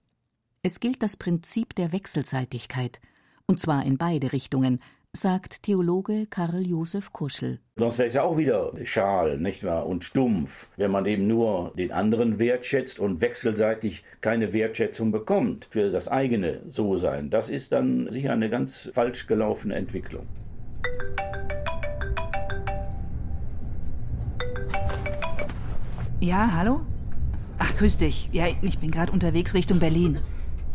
Es 0.64 0.80
gilt 0.80 1.04
das 1.04 1.18
Prinzip 1.18 1.76
der 1.76 1.92
Wechselseitigkeit, 1.92 3.02
und 3.46 3.60
zwar 3.60 3.86
in 3.86 3.98
beide 3.98 4.32
Richtungen, 4.32 4.80
sagt 5.12 5.64
Theologe 5.64 6.28
Karl 6.28 6.66
Josef 6.66 7.12
Kuschel. 7.12 7.60
Sonst 7.78 7.98
wäre 7.98 8.08
es 8.08 8.14
ja 8.14 8.24
auch 8.24 8.38
wieder 8.38 8.72
schal, 8.84 9.38
nicht 9.38 9.64
wahr? 9.64 9.88
Und 9.88 10.04
stumpf, 10.04 10.68
wenn 10.78 10.92
man 10.92 11.06
eben 11.08 11.28
nur 11.28 11.74
den 11.76 11.92
anderen 11.92 12.40
wertschätzt 12.40 13.00
und 13.00 13.20
wechselseitig 13.20 14.04
keine 14.22 14.54
Wertschätzung 14.54 15.12
bekommt 15.12 15.68
für 15.72 15.92
das 15.92 16.08
eigene 16.08 16.62
So-Sein. 16.70 17.32
Das 17.32 17.50
ist 17.50 17.72
dann 17.72 18.08
sicher 18.10 18.32
eine 18.32 18.50
ganz 18.50 18.90
falsch 18.94 19.28
gelaufene 19.28 19.76
Entwicklung. 19.76 20.28
Ja, 26.20 26.50
hallo? 26.54 26.82
Ach, 27.58 27.76
grüß 27.76 27.98
dich. 27.98 28.30
Ja, 28.32 28.46
ich 28.62 28.80
bin 28.80 28.92
gerade 28.92 29.12
unterwegs 29.12 29.54
Richtung 29.54 29.80
Berlin. 29.80 30.20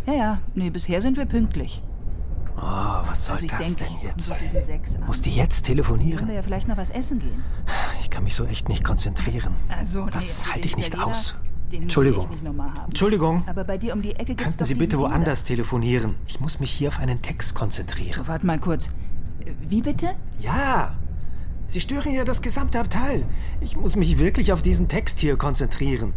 Ja, 0.06 0.14
ja, 0.14 0.38
nee, 0.54 0.70
bisher 0.70 1.00
sind 1.02 1.16
wir 1.16 1.26
pünktlich. 1.26 1.82
Oh, 2.56 2.60
was 2.60 3.26
soll 3.26 3.34
also 3.34 3.46
das 3.48 3.58
denk, 3.58 3.78
denn 3.78 3.88
jetzt? 4.02 4.26
So. 4.26 4.34
Muss 5.06 5.20
die 5.20 5.34
jetzt 5.34 5.62
telefonieren? 5.62 6.18
Können 6.18 6.28
wir 6.28 6.36
ja 6.36 6.42
vielleicht 6.42 6.68
noch 6.68 6.76
was 6.76 6.90
essen 6.90 7.18
gehen. 7.18 7.42
Ich 8.00 8.10
kann 8.10 8.24
mich 8.24 8.34
so 8.34 8.44
echt 8.44 8.68
nicht 8.68 8.84
konzentrieren. 8.84 9.54
Also, 9.68 10.06
das 10.06 10.44
nee, 10.44 10.52
halte 10.52 10.68
ich 10.68 10.76
nicht 10.76 10.98
aus. 10.98 11.34
Entschuldigung. 11.72 12.28
nicht. 12.30 12.42
Entschuldigung. 12.86 13.42
Aber 13.46 13.64
bei 13.64 13.76
dir 13.76 13.92
um 13.94 14.02
die 14.02 14.14
Ecke 14.14 14.36
Könnten 14.36 14.64
Sie 14.64 14.74
bitte 14.76 14.98
woanders 14.98 15.40
Inder. 15.40 15.48
telefonieren? 15.48 16.14
Ich 16.26 16.40
muss 16.40 16.60
mich 16.60 16.70
hier 16.70 16.88
auf 16.88 17.00
einen 17.00 17.20
Text 17.20 17.54
konzentrieren. 17.54 18.26
Warte 18.26 18.46
mal 18.46 18.60
kurz. 18.60 18.90
Wie 19.68 19.82
bitte? 19.82 20.10
Ja. 20.38 20.94
Sie 21.66 21.80
stören 21.80 22.12
ja 22.12 22.24
das 22.24 22.42
gesamte 22.42 22.78
Abteil. 22.78 23.24
Ich 23.60 23.76
muss 23.76 23.96
mich 23.96 24.18
wirklich 24.18 24.52
auf 24.52 24.62
diesen 24.62 24.88
Text 24.88 25.20
hier 25.20 25.36
konzentrieren. 25.36 26.12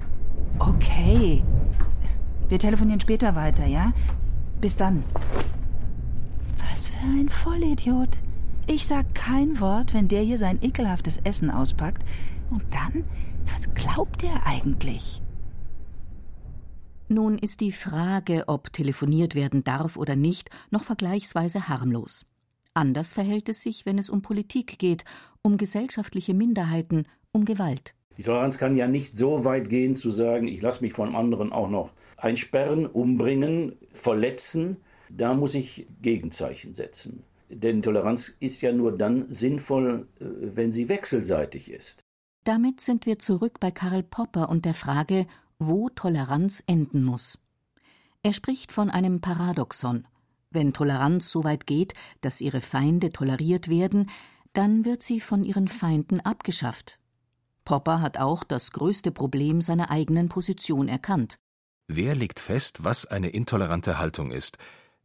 Okay. 0.59 1.43
Wir 2.47 2.59
telefonieren 2.59 2.99
später 2.99 3.35
weiter, 3.35 3.65
ja? 3.65 3.93
Bis 4.61 4.75
dann. 4.75 5.03
Was 6.71 6.87
für 6.87 7.05
ein 7.05 7.29
Vollidiot. 7.29 8.17
Ich 8.67 8.87
sag 8.87 9.15
kein 9.15 9.59
Wort, 9.59 9.93
wenn 9.93 10.07
der 10.07 10.21
hier 10.21 10.37
sein 10.37 10.61
ekelhaftes 10.61 11.17
Essen 11.23 11.49
auspackt. 11.49 12.03
Und 12.49 12.63
dann? 12.71 13.03
Was 13.53 13.73
glaubt 13.73 14.21
der 14.21 14.45
eigentlich? 14.45 15.21
Nun 17.09 17.37
ist 17.37 17.61
die 17.61 17.71
Frage, 17.71 18.43
ob 18.47 18.73
telefoniert 18.73 19.33
werden 19.33 19.63
darf 19.63 19.95
oder 19.95 20.17
nicht, 20.17 20.49
noch 20.71 20.83
vergleichsweise 20.83 21.69
harmlos. 21.69 22.25
Anders 22.73 23.13
verhält 23.13 23.47
es 23.47 23.61
sich, 23.61 23.85
wenn 23.85 23.97
es 23.97 24.09
um 24.09 24.21
Politik 24.21 24.77
geht, 24.77 25.05
um 25.47 25.57
gesellschaftliche 25.57 26.33
Minderheiten, 26.33 27.07
um 27.31 27.45
Gewalt. 27.45 27.95
Die 28.17 28.23
Toleranz 28.23 28.57
kann 28.57 28.75
ja 28.75 28.85
nicht 28.85 29.15
so 29.15 29.45
weit 29.45 29.69
gehen 29.69 29.95
zu 29.95 30.09
sagen, 30.09 30.49
ich 30.49 30.61
lasse 30.61 30.83
mich 30.83 30.91
von 30.91 31.15
anderen 31.15 31.53
auch 31.53 31.69
noch 31.69 31.93
einsperren, 32.17 32.85
umbringen, 32.85 33.77
verletzen. 33.93 34.75
Da 35.09 35.33
muss 35.35 35.55
ich 35.55 35.87
Gegenzeichen 36.01 36.73
setzen. 36.73 37.23
Denn 37.49 37.81
Toleranz 37.81 38.35
ist 38.41 38.59
ja 38.59 38.73
nur 38.73 38.97
dann 38.97 39.25
sinnvoll, 39.29 40.07
äh, 40.19 40.25
wenn 40.25 40.73
sie 40.73 40.89
wechselseitig 40.89 41.71
ist. 41.71 42.03
Damit 42.43 42.81
sind 42.81 43.05
wir 43.05 43.17
zurück 43.17 43.61
bei 43.61 43.71
Karl 43.71 44.03
Popper 44.03 44.49
und 44.49 44.65
der 44.65 44.73
Frage, 44.73 45.27
wo 45.59 45.87
Toleranz 45.87 46.61
enden 46.67 47.05
muss. 47.05 47.39
Er 48.21 48.33
spricht 48.33 48.73
von 48.73 48.89
einem 48.89 49.21
Paradoxon. 49.21 50.05
Wenn 50.49 50.73
Toleranz 50.73 51.31
so 51.31 51.45
weit 51.45 51.67
geht, 51.67 51.93
dass 52.19 52.41
ihre 52.41 52.59
Feinde 52.59 53.11
toleriert 53.11 53.69
werden, 53.69 54.09
dann 54.57 54.85
wird 54.85 55.03
sie 55.03 55.19
von 55.19 55.43
ihren 55.43 55.67
Feinden 55.67 56.19
abgeschafft. 56.19 56.99
Popper 57.63 58.01
hat 58.01 58.17
auch 58.17 58.43
das 58.43 58.71
größte 58.71 59.11
Problem 59.11 59.61
seiner 59.61 59.91
eigenen 59.91 60.29
Position 60.29 60.87
erkannt. 60.87 61.37
Wer 61.87 62.15
legt 62.15 62.39
fest, 62.39 62.83
was 62.83 63.05
eine 63.05 63.29
intolerante 63.29 63.99
Haltung 63.99 64.31
ist, 64.31 64.57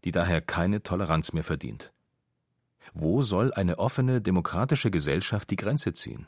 die 0.04 0.10
daher 0.10 0.40
keine 0.40 0.82
Toleranz 0.82 1.34
mehr 1.34 1.44
verdient? 1.44 1.92
Wo 2.94 3.20
soll 3.20 3.52
eine 3.52 3.78
offene, 3.78 4.22
demokratische 4.22 4.90
Gesellschaft 4.90 5.50
die 5.50 5.56
Grenze 5.56 5.92
ziehen? 5.92 6.26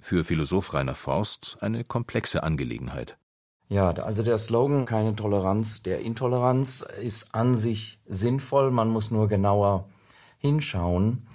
Für 0.00 0.24
Philosoph 0.24 0.74
Rainer 0.74 0.96
Forst 0.96 1.58
eine 1.60 1.84
komplexe 1.84 2.42
Angelegenheit. 2.42 3.16
Ja, 3.68 3.90
also 3.90 4.22
der 4.22 4.38
Slogan 4.38 4.86
keine 4.86 5.14
Toleranz 5.14 5.82
der 5.82 6.00
Intoleranz 6.00 6.84
ist 7.00 7.34
an 7.34 7.56
sich 7.56 8.00
sinnvoll, 8.06 8.72
man 8.72 8.90
muss 8.90 9.10
nur 9.10 9.28
genauer 9.28 9.88
hinschauen, 10.38 11.26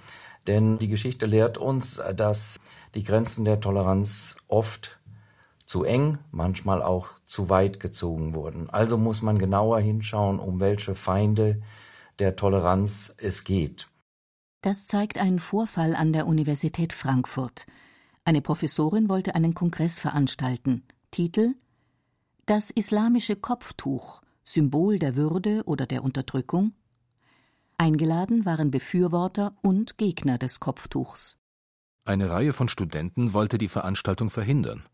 denn 0.46 0.78
die 0.78 0.88
Geschichte 0.88 1.26
lehrt 1.26 1.58
uns, 1.58 2.02
dass 2.16 2.58
die 2.94 3.02
Grenzen 3.02 3.44
der 3.44 3.60
Toleranz 3.60 4.36
oft 4.48 4.98
zu 5.66 5.84
eng, 5.84 6.18
manchmal 6.32 6.82
auch 6.82 7.06
zu 7.24 7.48
weit 7.48 7.78
gezogen 7.78 8.34
wurden. 8.34 8.68
Also 8.70 8.98
muss 8.98 9.22
man 9.22 9.38
genauer 9.38 9.78
hinschauen, 9.80 10.40
um 10.40 10.58
welche 10.58 10.94
Feinde 10.94 11.62
der 12.18 12.34
Toleranz 12.34 13.14
es 13.18 13.44
geht. 13.44 13.88
Das 14.62 14.86
zeigt 14.86 15.18
ein 15.18 15.38
Vorfall 15.38 15.94
an 15.94 16.12
der 16.12 16.26
Universität 16.26 16.92
Frankfurt. 16.92 17.66
Eine 18.24 18.42
Professorin 18.42 19.08
wollte 19.08 19.34
einen 19.34 19.54
Kongress 19.54 20.00
veranstalten. 20.00 20.82
Titel 21.10 21.54
Das 22.46 22.70
islamische 22.70 23.36
Kopftuch, 23.36 24.22
Symbol 24.44 24.98
der 24.98 25.16
Würde 25.16 25.62
oder 25.64 25.86
der 25.86 26.02
Unterdrückung? 26.02 26.72
Eingeladen 27.80 28.44
waren 28.44 28.70
Befürworter 28.70 29.56
und 29.62 29.96
Gegner 29.96 30.36
des 30.36 30.60
Kopftuchs. 30.60 31.38
Eine 32.04 32.28
Reihe 32.28 32.52
von 32.52 32.68
Studenten 32.68 33.32
wollte 33.32 33.56
die 33.56 33.68
Veranstaltung 33.68 34.28
verhindern. 34.28 34.84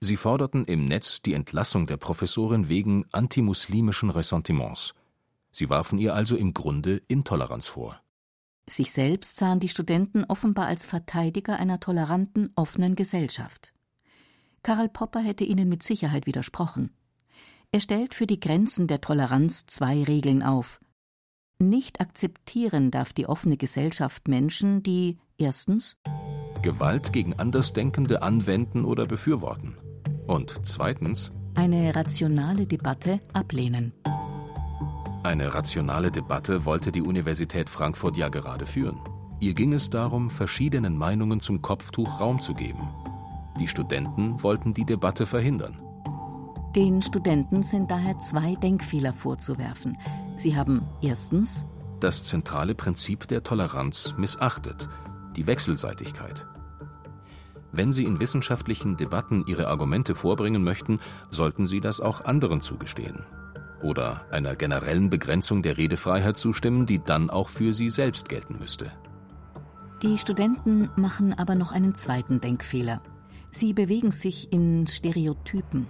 Sie 0.00 0.16
forderten 0.16 0.64
im 0.64 0.86
Netz 0.86 1.22
die 1.22 1.34
Entlassung 1.34 1.86
der 1.86 1.98
Professorin 1.98 2.68
wegen 2.68 3.04
antimuslimischen 3.12 4.10
Ressentiments. 4.10 4.92
Sie 5.52 5.70
warfen 5.70 6.00
ihr 6.00 6.16
also 6.16 6.34
im 6.34 6.52
Grunde 6.52 7.00
Intoleranz 7.06 7.68
vor. 7.68 8.02
Sich 8.68 8.90
selbst 8.90 9.36
sahen 9.36 9.60
die 9.60 9.68
Studenten 9.68 10.24
offenbar 10.24 10.66
als 10.66 10.84
Verteidiger 10.84 11.60
einer 11.60 11.78
toleranten, 11.78 12.50
offenen 12.56 12.96
Gesellschaft. 12.96 13.72
Karl 14.64 14.88
Popper 14.88 15.20
hätte 15.20 15.44
ihnen 15.44 15.68
mit 15.68 15.84
Sicherheit 15.84 16.26
widersprochen. 16.26 16.90
Er 17.70 17.78
stellt 17.78 18.14
für 18.14 18.26
die 18.26 18.40
Grenzen 18.40 18.88
der 18.88 19.00
Toleranz 19.00 19.66
zwei 19.66 20.02
Regeln 20.02 20.42
auf. 20.42 20.80
Nicht 21.62 22.00
akzeptieren 22.00 22.90
darf 22.90 23.12
die 23.12 23.26
offene 23.26 23.58
Gesellschaft 23.58 24.28
Menschen, 24.28 24.82
die 24.82 25.18
erstens 25.36 26.00
Gewalt 26.62 27.12
gegen 27.12 27.38
Andersdenkende 27.38 28.22
anwenden 28.22 28.86
oder 28.86 29.04
befürworten 29.04 29.76
und 30.26 30.54
zweitens 30.62 31.32
eine 31.54 31.94
rationale 31.94 32.66
Debatte 32.66 33.20
ablehnen. 33.34 33.92
Eine 35.22 35.52
rationale 35.52 36.10
Debatte 36.10 36.64
wollte 36.64 36.92
die 36.92 37.02
Universität 37.02 37.68
Frankfurt 37.68 38.16
ja 38.16 38.30
gerade 38.30 38.64
führen. 38.64 38.98
Ihr 39.38 39.52
ging 39.52 39.74
es 39.74 39.90
darum, 39.90 40.30
verschiedenen 40.30 40.96
Meinungen 40.96 41.40
zum 41.40 41.60
Kopftuch 41.60 42.20
Raum 42.20 42.40
zu 42.40 42.54
geben. 42.54 42.88
Die 43.58 43.68
Studenten 43.68 44.42
wollten 44.42 44.72
die 44.72 44.86
Debatte 44.86 45.26
verhindern. 45.26 45.78
Den 46.74 47.02
Studenten 47.02 47.62
sind 47.62 47.90
daher 47.90 48.18
zwei 48.18 48.54
Denkfehler 48.54 49.12
vorzuwerfen. 49.12 49.98
Sie 50.36 50.56
haben 50.56 50.82
erstens 51.02 51.64
das 52.00 52.24
zentrale 52.24 52.74
Prinzip 52.74 53.28
der 53.28 53.42
Toleranz 53.42 54.14
missachtet, 54.16 54.88
die 55.36 55.46
Wechselseitigkeit. 55.46 56.46
Wenn 57.72 57.92
Sie 57.92 58.04
in 58.04 58.20
wissenschaftlichen 58.20 58.96
Debatten 58.96 59.44
Ihre 59.46 59.68
Argumente 59.68 60.14
vorbringen 60.14 60.64
möchten, 60.64 60.98
sollten 61.28 61.66
Sie 61.66 61.80
das 61.80 62.00
auch 62.00 62.24
anderen 62.24 62.60
zugestehen 62.60 63.24
oder 63.82 64.26
einer 64.30 64.56
generellen 64.56 65.10
Begrenzung 65.10 65.62
der 65.62 65.76
Redefreiheit 65.76 66.36
zustimmen, 66.36 66.86
die 66.86 67.02
dann 67.02 67.30
auch 67.30 67.48
für 67.48 67.74
sie 67.74 67.90
selbst 67.90 68.28
gelten 68.28 68.58
müsste. 68.58 68.92
Die 70.02 70.18
Studenten 70.18 70.88
machen 70.96 71.34
aber 71.34 71.54
noch 71.54 71.72
einen 71.72 71.94
zweiten 71.94 72.40
Denkfehler. 72.40 73.02
Sie 73.50 73.72
bewegen 73.72 74.12
sich 74.12 74.52
in 74.52 74.86
Stereotypen. 74.86 75.86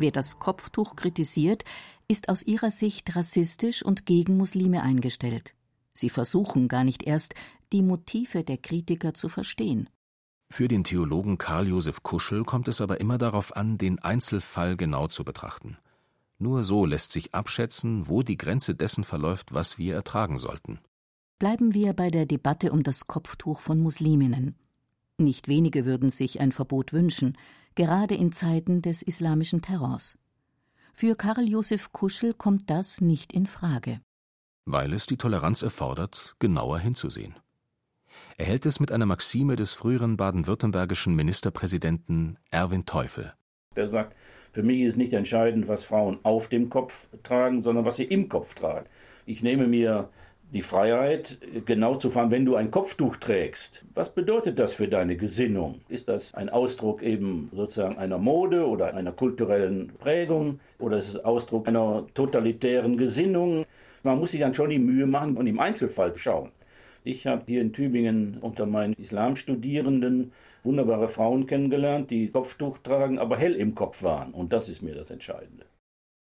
Wer 0.00 0.12
das 0.12 0.38
Kopftuch 0.38 0.96
kritisiert, 0.96 1.62
ist 2.08 2.30
aus 2.30 2.42
ihrer 2.42 2.70
Sicht 2.70 3.14
rassistisch 3.14 3.84
und 3.84 4.06
gegen 4.06 4.38
Muslime 4.38 4.82
eingestellt. 4.82 5.54
Sie 5.92 6.08
versuchen 6.08 6.68
gar 6.68 6.84
nicht 6.84 7.02
erst, 7.02 7.34
die 7.70 7.82
Motive 7.82 8.42
der 8.42 8.56
Kritiker 8.56 9.12
zu 9.12 9.28
verstehen. 9.28 9.90
Für 10.48 10.68
den 10.68 10.84
Theologen 10.84 11.36
Karl 11.36 11.68
Josef 11.68 12.02
Kuschel 12.02 12.44
kommt 12.44 12.66
es 12.68 12.80
aber 12.80 12.98
immer 12.98 13.18
darauf 13.18 13.54
an, 13.54 13.76
den 13.76 13.98
Einzelfall 13.98 14.78
genau 14.78 15.06
zu 15.06 15.22
betrachten. 15.22 15.76
Nur 16.38 16.64
so 16.64 16.86
lässt 16.86 17.12
sich 17.12 17.34
abschätzen, 17.34 18.08
wo 18.08 18.22
die 18.22 18.38
Grenze 18.38 18.74
dessen 18.74 19.04
verläuft, 19.04 19.52
was 19.52 19.76
wir 19.76 19.94
ertragen 19.94 20.38
sollten. 20.38 20.80
Bleiben 21.38 21.74
wir 21.74 21.92
bei 21.92 22.10
der 22.10 22.24
Debatte 22.24 22.72
um 22.72 22.82
das 22.82 23.06
Kopftuch 23.06 23.60
von 23.60 23.80
Musliminnen. 23.80 24.56
Nicht 25.20 25.48
wenige 25.48 25.84
würden 25.84 26.08
sich 26.08 26.40
ein 26.40 26.50
Verbot 26.50 26.94
wünschen, 26.94 27.36
gerade 27.74 28.14
in 28.14 28.32
Zeiten 28.32 28.80
des 28.80 29.02
islamischen 29.02 29.60
Terrors. 29.60 30.16
Für 30.94 31.14
Karl 31.14 31.46
Josef 31.46 31.92
Kuschel 31.92 32.32
kommt 32.32 32.70
das 32.70 33.02
nicht 33.02 33.34
in 33.34 33.46
Frage. 33.46 34.00
Weil 34.64 34.94
es 34.94 35.04
die 35.04 35.18
Toleranz 35.18 35.60
erfordert, 35.60 36.36
genauer 36.38 36.78
hinzusehen. 36.78 37.34
Er 38.38 38.46
hält 38.46 38.64
es 38.64 38.80
mit 38.80 38.92
einer 38.92 39.04
Maxime 39.04 39.56
des 39.56 39.74
früheren 39.74 40.16
baden-württembergischen 40.16 41.14
Ministerpräsidenten 41.14 42.38
Erwin 42.50 42.86
Teufel. 42.86 43.34
Der 43.76 43.88
sagt, 43.88 44.16
für 44.52 44.62
mich 44.62 44.80
ist 44.80 44.96
nicht 44.96 45.12
entscheidend, 45.12 45.68
was 45.68 45.84
Frauen 45.84 46.18
auf 46.22 46.48
dem 46.48 46.70
Kopf 46.70 47.08
tragen, 47.22 47.60
sondern 47.60 47.84
was 47.84 47.96
sie 47.96 48.04
im 48.04 48.30
Kopf 48.30 48.54
tragen. 48.54 48.86
Ich 49.26 49.42
nehme 49.42 49.66
mir 49.66 50.08
die 50.52 50.62
Freiheit, 50.62 51.38
genau 51.64 51.94
zu 51.94 52.10
fahren, 52.10 52.30
wenn 52.30 52.44
du 52.44 52.56
ein 52.56 52.70
Kopftuch 52.70 53.16
trägst. 53.16 53.84
Was 53.94 54.14
bedeutet 54.14 54.58
das 54.58 54.74
für 54.74 54.88
deine 54.88 55.16
Gesinnung? 55.16 55.82
Ist 55.88 56.08
das 56.08 56.34
ein 56.34 56.48
Ausdruck 56.48 57.02
eben 57.02 57.50
sozusagen 57.54 57.98
einer 57.98 58.18
Mode 58.18 58.66
oder 58.66 58.94
einer 58.94 59.12
kulturellen 59.12 59.92
Prägung 59.98 60.60
oder 60.78 60.98
ist 60.98 61.08
es 61.08 61.24
Ausdruck 61.24 61.68
einer 61.68 62.06
totalitären 62.14 62.96
Gesinnung? 62.96 63.64
Man 64.02 64.18
muss 64.18 64.32
sich 64.32 64.40
dann 64.40 64.54
schon 64.54 64.70
die 64.70 64.78
Mühe 64.78 65.06
machen 65.06 65.36
und 65.36 65.46
im 65.46 65.60
Einzelfall 65.60 66.16
schauen. 66.16 66.50
Ich 67.04 67.26
habe 67.26 67.44
hier 67.46 67.62
in 67.62 67.72
Tübingen 67.72 68.38
unter 68.40 68.66
meinen 68.66 68.94
Islamstudierenden 68.94 70.32
wunderbare 70.64 71.08
Frauen 71.08 71.46
kennengelernt, 71.46 72.10
die 72.10 72.28
Kopftuch 72.28 72.78
tragen, 72.78 73.18
aber 73.18 73.38
hell 73.38 73.54
im 73.54 73.74
Kopf 73.74 74.02
waren. 74.02 74.34
Und 74.34 74.52
das 74.52 74.68
ist 74.68 74.82
mir 74.82 74.94
das 74.94 75.10
Entscheidende. 75.10 75.64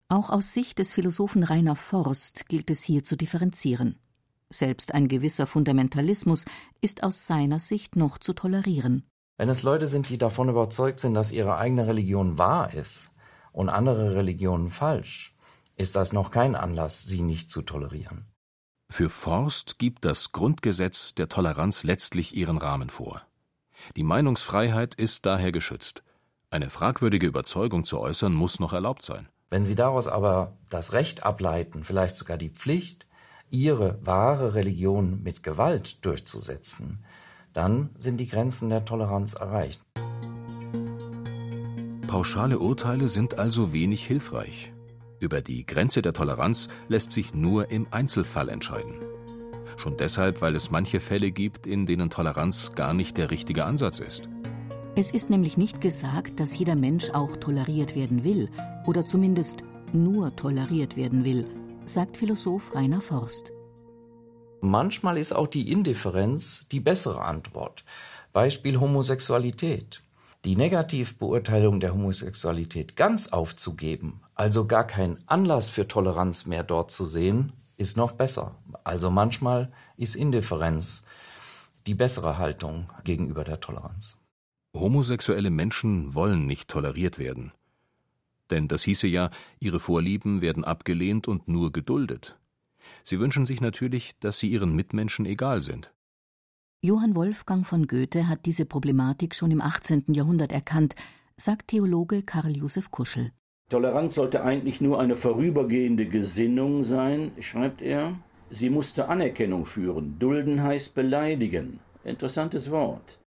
Auch 0.08 0.30
aus 0.30 0.52
Sicht 0.52 0.78
des 0.78 0.92
Philosophen 0.92 1.44
Rainer 1.44 1.76
Forst 1.76 2.48
gilt 2.48 2.70
es 2.70 2.82
hier 2.82 3.04
zu 3.04 3.16
differenzieren. 3.16 3.96
Selbst 4.58 4.94
ein 4.94 5.08
gewisser 5.08 5.46
Fundamentalismus 5.46 6.44
ist 6.80 7.02
aus 7.02 7.26
seiner 7.26 7.60
Sicht 7.60 7.96
noch 7.96 8.18
zu 8.18 8.32
tolerieren. 8.32 9.04
Wenn 9.36 9.48
es 9.48 9.62
Leute 9.62 9.86
sind, 9.86 10.08
die 10.08 10.18
davon 10.18 10.48
überzeugt 10.48 11.00
sind, 11.00 11.14
dass 11.14 11.32
ihre 11.32 11.56
eigene 11.56 11.86
Religion 11.86 12.38
wahr 12.38 12.72
ist 12.72 13.10
und 13.52 13.68
andere 13.68 14.14
Religionen 14.14 14.70
falsch, 14.70 15.34
ist 15.76 15.96
das 15.96 16.12
noch 16.12 16.30
kein 16.30 16.54
Anlass, 16.54 17.02
sie 17.02 17.22
nicht 17.22 17.50
zu 17.50 17.62
tolerieren. 17.62 18.26
Für 18.90 19.10
Forst 19.10 19.78
gibt 19.78 20.04
das 20.04 20.30
Grundgesetz 20.30 21.14
der 21.14 21.28
Toleranz 21.28 21.82
letztlich 21.82 22.36
ihren 22.36 22.58
Rahmen 22.58 22.90
vor. 22.90 23.22
Die 23.96 24.04
Meinungsfreiheit 24.04 24.94
ist 24.94 25.26
daher 25.26 25.50
geschützt. 25.50 26.04
Eine 26.50 26.70
fragwürdige 26.70 27.26
Überzeugung 27.26 27.82
zu 27.82 27.98
äußern 27.98 28.32
muss 28.32 28.60
noch 28.60 28.72
erlaubt 28.72 29.02
sein. 29.02 29.28
Wenn 29.50 29.64
Sie 29.64 29.74
daraus 29.74 30.06
aber 30.06 30.56
das 30.70 30.92
Recht 30.92 31.24
ableiten, 31.24 31.82
vielleicht 31.82 32.14
sogar 32.14 32.36
die 32.36 32.50
Pflicht, 32.50 33.06
Ihre 33.50 33.98
wahre 34.04 34.54
Religion 34.54 35.22
mit 35.22 35.42
Gewalt 35.42 36.04
durchzusetzen, 36.04 37.04
dann 37.52 37.90
sind 37.98 38.18
die 38.18 38.26
Grenzen 38.26 38.68
der 38.70 38.84
Toleranz 38.84 39.34
erreicht. 39.34 39.80
Pauschale 42.06 42.58
Urteile 42.58 43.08
sind 43.08 43.38
also 43.38 43.72
wenig 43.72 44.06
hilfreich. 44.06 44.72
Über 45.20 45.40
die 45.40 45.64
Grenze 45.64 46.02
der 46.02 46.12
Toleranz 46.12 46.68
lässt 46.88 47.10
sich 47.12 47.34
nur 47.34 47.70
im 47.70 47.86
Einzelfall 47.90 48.48
entscheiden. 48.48 48.94
Schon 49.76 49.96
deshalb, 49.96 50.40
weil 50.40 50.54
es 50.54 50.70
manche 50.70 51.00
Fälle 51.00 51.30
gibt, 51.30 51.66
in 51.66 51.86
denen 51.86 52.10
Toleranz 52.10 52.72
gar 52.74 52.94
nicht 52.94 53.16
der 53.16 53.30
richtige 53.30 53.64
Ansatz 53.64 54.00
ist. 54.00 54.28
Es 54.96 55.10
ist 55.10 55.30
nämlich 55.30 55.56
nicht 55.56 55.80
gesagt, 55.80 56.38
dass 56.38 56.56
jeder 56.56 56.76
Mensch 56.76 57.10
auch 57.10 57.36
toleriert 57.36 57.96
werden 57.96 58.22
will 58.22 58.48
oder 58.86 59.04
zumindest 59.04 59.64
nur 59.92 60.36
toleriert 60.36 60.96
werden 60.96 61.24
will, 61.24 61.46
sagt 61.86 62.16
Philosoph 62.16 62.74
Rainer 62.74 63.00
Forst. 63.00 63.52
Manchmal 64.60 65.18
ist 65.18 65.32
auch 65.32 65.46
die 65.46 65.70
Indifferenz 65.70 66.66
die 66.72 66.80
bessere 66.80 67.20
Antwort. 67.20 67.84
Beispiel 68.32 68.80
Homosexualität. 68.80 70.02
Die 70.44 70.56
Negativbeurteilung 70.56 71.80
der 71.80 71.92
Homosexualität 71.92 72.96
ganz 72.96 73.28
aufzugeben, 73.28 74.20
also 74.34 74.66
gar 74.66 74.86
keinen 74.86 75.22
Anlass 75.26 75.70
für 75.70 75.88
Toleranz 75.88 76.44
mehr 76.46 76.62
dort 76.62 76.90
zu 76.90 77.06
sehen, 77.06 77.52
ist 77.76 77.96
noch 77.96 78.12
besser. 78.12 78.54
Also 78.84 79.10
manchmal 79.10 79.72
ist 79.96 80.16
Indifferenz 80.16 81.04
die 81.86 81.94
bessere 81.94 82.38
Haltung 82.38 82.90
gegenüber 83.04 83.44
der 83.44 83.60
Toleranz. 83.60 84.16
Homosexuelle 84.74 85.50
Menschen 85.50 86.14
wollen 86.14 86.46
nicht 86.46 86.68
toleriert 86.68 87.18
werden. 87.18 87.52
Denn 88.54 88.68
das 88.68 88.84
hieße 88.84 89.08
ja, 89.08 89.30
ihre 89.58 89.80
Vorlieben 89.80 90.40
werden 90.40 90.62
abgelehnt 90.62 91.26
und 91.26 91.48
nur 91.48 91.72
geduldet. 91.72 92.38
Sie 93.02 93.18
wünschen 93.18 93.46
sich 93.46 93.60
natürlich, 93.60 94.16
dass 94.20 94.38
sie 94.38 94.46
ihren 94.46 94.76
Mitmenschen 94.76 95.26
egal 95.26 95.60
sind. 95.60 95.92
Johann 96.80 97.16
Wolfgang 97.16 97.66
von 97.66 97.88
Goethe 97.88 98.28
hat 98.28 98.46
diese 98.46 98.64
Problematik 98.64 99.34
schon 99.34 99.50
im 99.50 99.60
18. 99.60 100.04
Jahrhundert 100.12 100.52
erkannt, 100.52 100.94
sagt 101.36 101.66
Theologe 101.66 102.22
Karl 102.22 102.56
Josef 102.56 102.92
Kuschel. 102.92 103.32
Toleranz 103.70 104.14
sollte 104.14 104.44
eigentlich 104.44 104.80
nur 104.80 105.00
eine 105.00 105.16
vorübergehende 105.16 106.06
Gesinnung 106.06 106.84
sein, 106.84 107.32
schreibt 107.40 107.82
er. 107.82 108.16
Sie 108.50 108.70
musste 108.70 109.08
Anerkennung 109.08 109.66
führen. 109.66 110.20
Dulden 110.20 110.62
heißt 110.62 110.94
beleidigen. 110.94 111.80
Interessantes 112.04 112.70
Wort. 112.70 113.18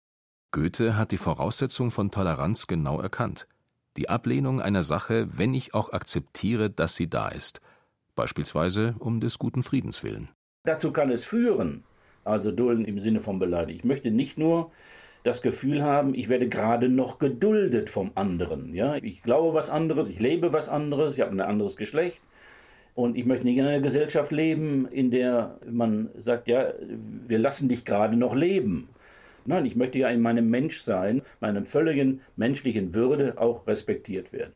Goethe 0.52 0.96
hat 0.96 1.12
die 1.12 1.18
Voraussetzung 1.18 1.92
von 1.92 2.12
Toleranz 2.12 2.68
genau 2.68 3.02
erkannt. 3.02 3.46
Die 3.98 4.10
Ablehnung 4.10 4.62
einer 4.62 4.84
Sache, 4.84 5.28
wenn 5.38 5.54
ich 5.54 5.74
auch 5.74 5.92
akzeptiere, 5.92 6.70
dass 6.70 6.96
sie 6.96 7.10
da 7.10 7.30
ist. 7.30 7.62
Beispielsweise 8.16 8.96
um 9.00 9.20
des 9.20 9.40
guten 9.40 9.64
Friedens 9.64 10.04
willen. 10.04 10.30
Dazu 10.66 10.92
kann 10.92 11.12
es 11.12 11.26
führen, 11.26 11.84
also 12.24 12.52
dulden 12.52 12.86
im 12.86 13.00
Sinne 13.00 13.22
von 13.22 13.40
beleidigen. 13.40 13.80
Ich 13.80 13.86
möchte 13.86 14.12
nicht 14.12 14.38
nur 14.38 14.72
das 15.24 15.42
Gefühl 15.42 15.82
haben, 15.82 16.14
ich 16.14 16.30
werde 16.30 16.48
gerade 16.48 16.90
noch 16.90 17.20
geduldet 17.20 17.90
vom 17.90 18.12
anderen. 18.16 18.74
Ja? 18.74 18.96
Ich 18.96 19.24
glaube 19.24 19.54
was 19.54 19.70
anderes, 19.70 20.10
ich 20.10 20.20
lebe 20.20 20.54
was 20.54 20.70
anderes, 20.70 21.16
ich 21.16 21.22
habe 21.22 21.32
ein 21.32 21.42
anderes 21.42 21.76
Geschlecht. 21.76 22.22
Und 22.94 23.16
ich 23.16 23.26
möchte 23.26 23.46
nicht 23.46 23.58
in 23.58 23.66
einer 23.66 23.80
Gesellschaft 23.80 24.32
leben, 24.32 24.88
in 24.88 25.12
der 25.12 25.60
man 25.70 26.10
sagt, 26.18 26.48
ja, 26.48 26.74
wir 27.28 27.38
lassen 27.38 27.70
dich 27.70 27.86
gerade 27.86 28.18
noch 28.18 28.36
leben. 28.36 28.90
Nein, 29.48 29.66
ich 29.66 29.78
möchte 29.78 29.98
ja 29.98 30.10
in 30.10 30.22
meinem 30.22 30.50
Menschsein, 30.50 31.22
meinem 31.40 31.66
völligen 31.66 32.20
menschlichen 32.36 32.94
Würde 32.94 33.40
auch 33.40 33.66
respektiert 33.66 34.34
werden. 34.34 34.54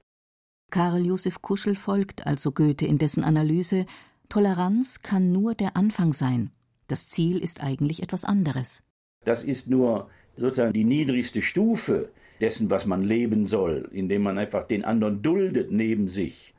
Karl 0.69 1.05
Josef 1.05 1.41
Kuschel 1.41 1.75
folgt 1.75 2.27
also 2.27 2.51
Goethe 2.51 2.85
in 2.85 2.97
dessen 2.97 3.23
Analyse, 3.23 3.85
Toleranz 4.27 5.01
kann 5.01 5.31
nur 5.31 5.55
der 5.55 5.77
Anfang 5.77 6.11
sein. 6.11 6.51
Das 6.87 7.07
Ziel 7.07 7.37
ist 7.37 7.63
eigentlich 7.63 8.03
etwas 8.03 8.25
anderes. 8.25 8.83
Das 9.23 9.45
ist 9.45 9.69
nur 9.69 10.09
sozusagen 10.35 10.73
die 10.73 10.83
niedrigste 10.83 11.41
Stufe 11.41 12.09
dessen, 12.41 12.69
was 12.69 12.85
man 12.85 13.01
leben 13.01 13.45
soll, 13.45 13.87
indem 13.93 14.23
man 14.23 14.37
einfach 14.37 14.67
den 14.67 14.83
anderen 14.83 15.21
duldet 15.21 15.71
neben 15.71 16.09
sich. 16.09 16.53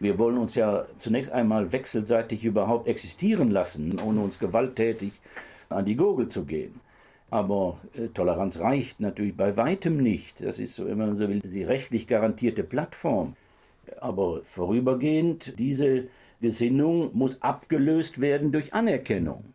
Wir 0.00 0.18
wollen 0.18 0.38
uns 0.38 0.54
ja 0.54 0.86
zunächst 0.96 1.30
einmal 1.30 1.72
wechselseitig 1.72 2.42
überhaupt 2.42 2.88
existieren 2.88 3.50
lassen, 3.50 3.98
ohne 3.98 4.20
uns 4.20 4.38
gewalttätig 4.38 5.20
an 5.68 5.84
die 5.84 5.96
Gurgel 5.96 6.28
zu 6.28 6.46
gehen. 6.46 6.80
Aber 7.30 7.78
äh, 7.94 8.08
Toleranz 8.08 8.60
reicht 8.60 9.00
natürlich 9.00 9.36
bei 9.36 9.56
weitem 9.56 9.96
nicht. 9.96 10.44
Das 10.44 10.58
ist, 10.58 10.84
wenn 10.84 10.98
man 10.98 11.16
so 11.16 11.28
will, 11.28 11.40
die 11.40 11.64
rechtlich 11.64 12.06
garantierte 12.06 12.62
Plattform. 12.62 13.34
Aber 14.00 14.42
vorübergehend, 14.42 15.58
diese 15.58 16.08
Gesinnung 16.40 17.10
muss 17.14 17.42
abgelöst 17.42 18.20
werden 18.20 18.52
durch 18.52 18.74
Anerkennung. 18.74 19.54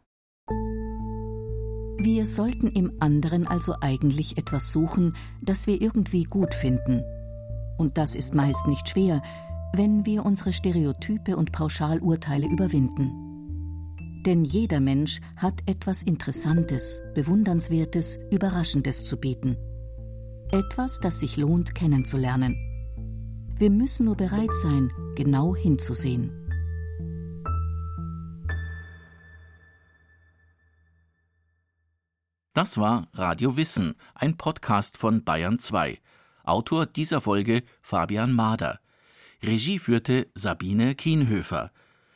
Wir 2.03 2.25
sollten 2.25 2.67
im 2.67 2.93
anderen 2.99 3.45
also 3.45 3.75
eigentlich 3.79 4.37
etwas 4.37 4.71
suchen, 4.71 5.15
das 5.41 5.67
wir 5.67 5.81
irgendwie 5.81 6.23
gut 6.23 6.55
finden. 6.55 7.03
Und 7.77 7.97
das 7.97 8.15
ist 8.15 8.33
meist 8.33 8.67
nicht 8.67 8.89
schwer, 8.89 9.21
wenn 9.73 10.05
wir 10.05 10.25
unsere 10.25 10.51
Stereotype 10.51 11.37
und 11.37 11.51
Pauschalurteile 11.51 12.47
überwinden. 12.47 13.30
Denn 14.25 14.43
jeder 14.45 14.79
Mensch 14.79 15.19
hat 15.35 15.61
etwas 15.65 16.03
Interessantes, 16.03 17.01
Bewundernswertes, 17.15 18.19
Überraschendes 18.29 19.05
zu 19.05 19.17
bieten. 19.17 19.57
Etwas, 20.51 20.99
das 20.99 21.19
sich 21.19 21.37
lohnt 21.37 21.73
kennenzulernen. 21.73 22.55
Wir 23.57 23.71
müssen 23.71 24.05
nur 24.05 24.15
bereit 24.15 24.53
sein, 24.53 24.91
genau 25.15 25.55
hinzusehen. 25.55 26.31
Das 32.53 32.77
war 32.77 33.07
Radio 33.13 33.55
Wissen, 33.57 33.95
ein 34.13 34.37
Podcast 34.37 34.97
von 34.97 35.23
Bayern 35.23 35.57
2. 35.57 35.97
Autor 36.43 36.85
dieser 36.85 37.21
Folge 37.21 37.63
Fabian 37.81 38.33
Mader. 38.33 38.81
Regie 39.41 39.79
führte 39.79 40.27
Sabine 40.35 40.93
Kienhöfer. 40.93 41.71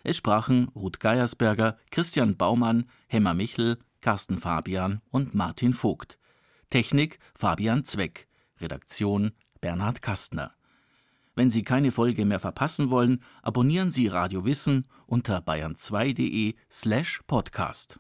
Es 0.08 0.18
sprachen 0.18 0.68
Ruth 0.76 1.00
Geiersberger, 1.00 1.80
Christian 1.90 2.38
Baumann, 2.38 2.86
Hemmer 3.08 3.34
Michel, 3.34 3.80
Carsten 4.02 4.38
Fabian 4.38 5.02
und 5.10 5.34
Martin 5.34 5.74
Vogt. 5.74 6.20
Technik 6.70 7.18
Fabian 7.34 7.86
Zweck. 7.86 8.28
Redaktion 8.62 9.32
Bernhard 9.62 10.04
Kastner. 10.04 10.54
Wenn 11.34 11.50
Sie 11.50 11.64
keine 11.64 11.92
Folge 11.92 12.24
mehr 12.24 12.40
verpassen 12.40 12.92
wollen, 12.92 13.24
abonnieren 13.42 13.90
Sie 13.90 14.06
Radio 14.06 14.46
Wissen 14.46 14.88
unter 15.08 15.40
bayern2.de 15.40 16.54
slash 16.70 17.22
podcast. 17.26 18.00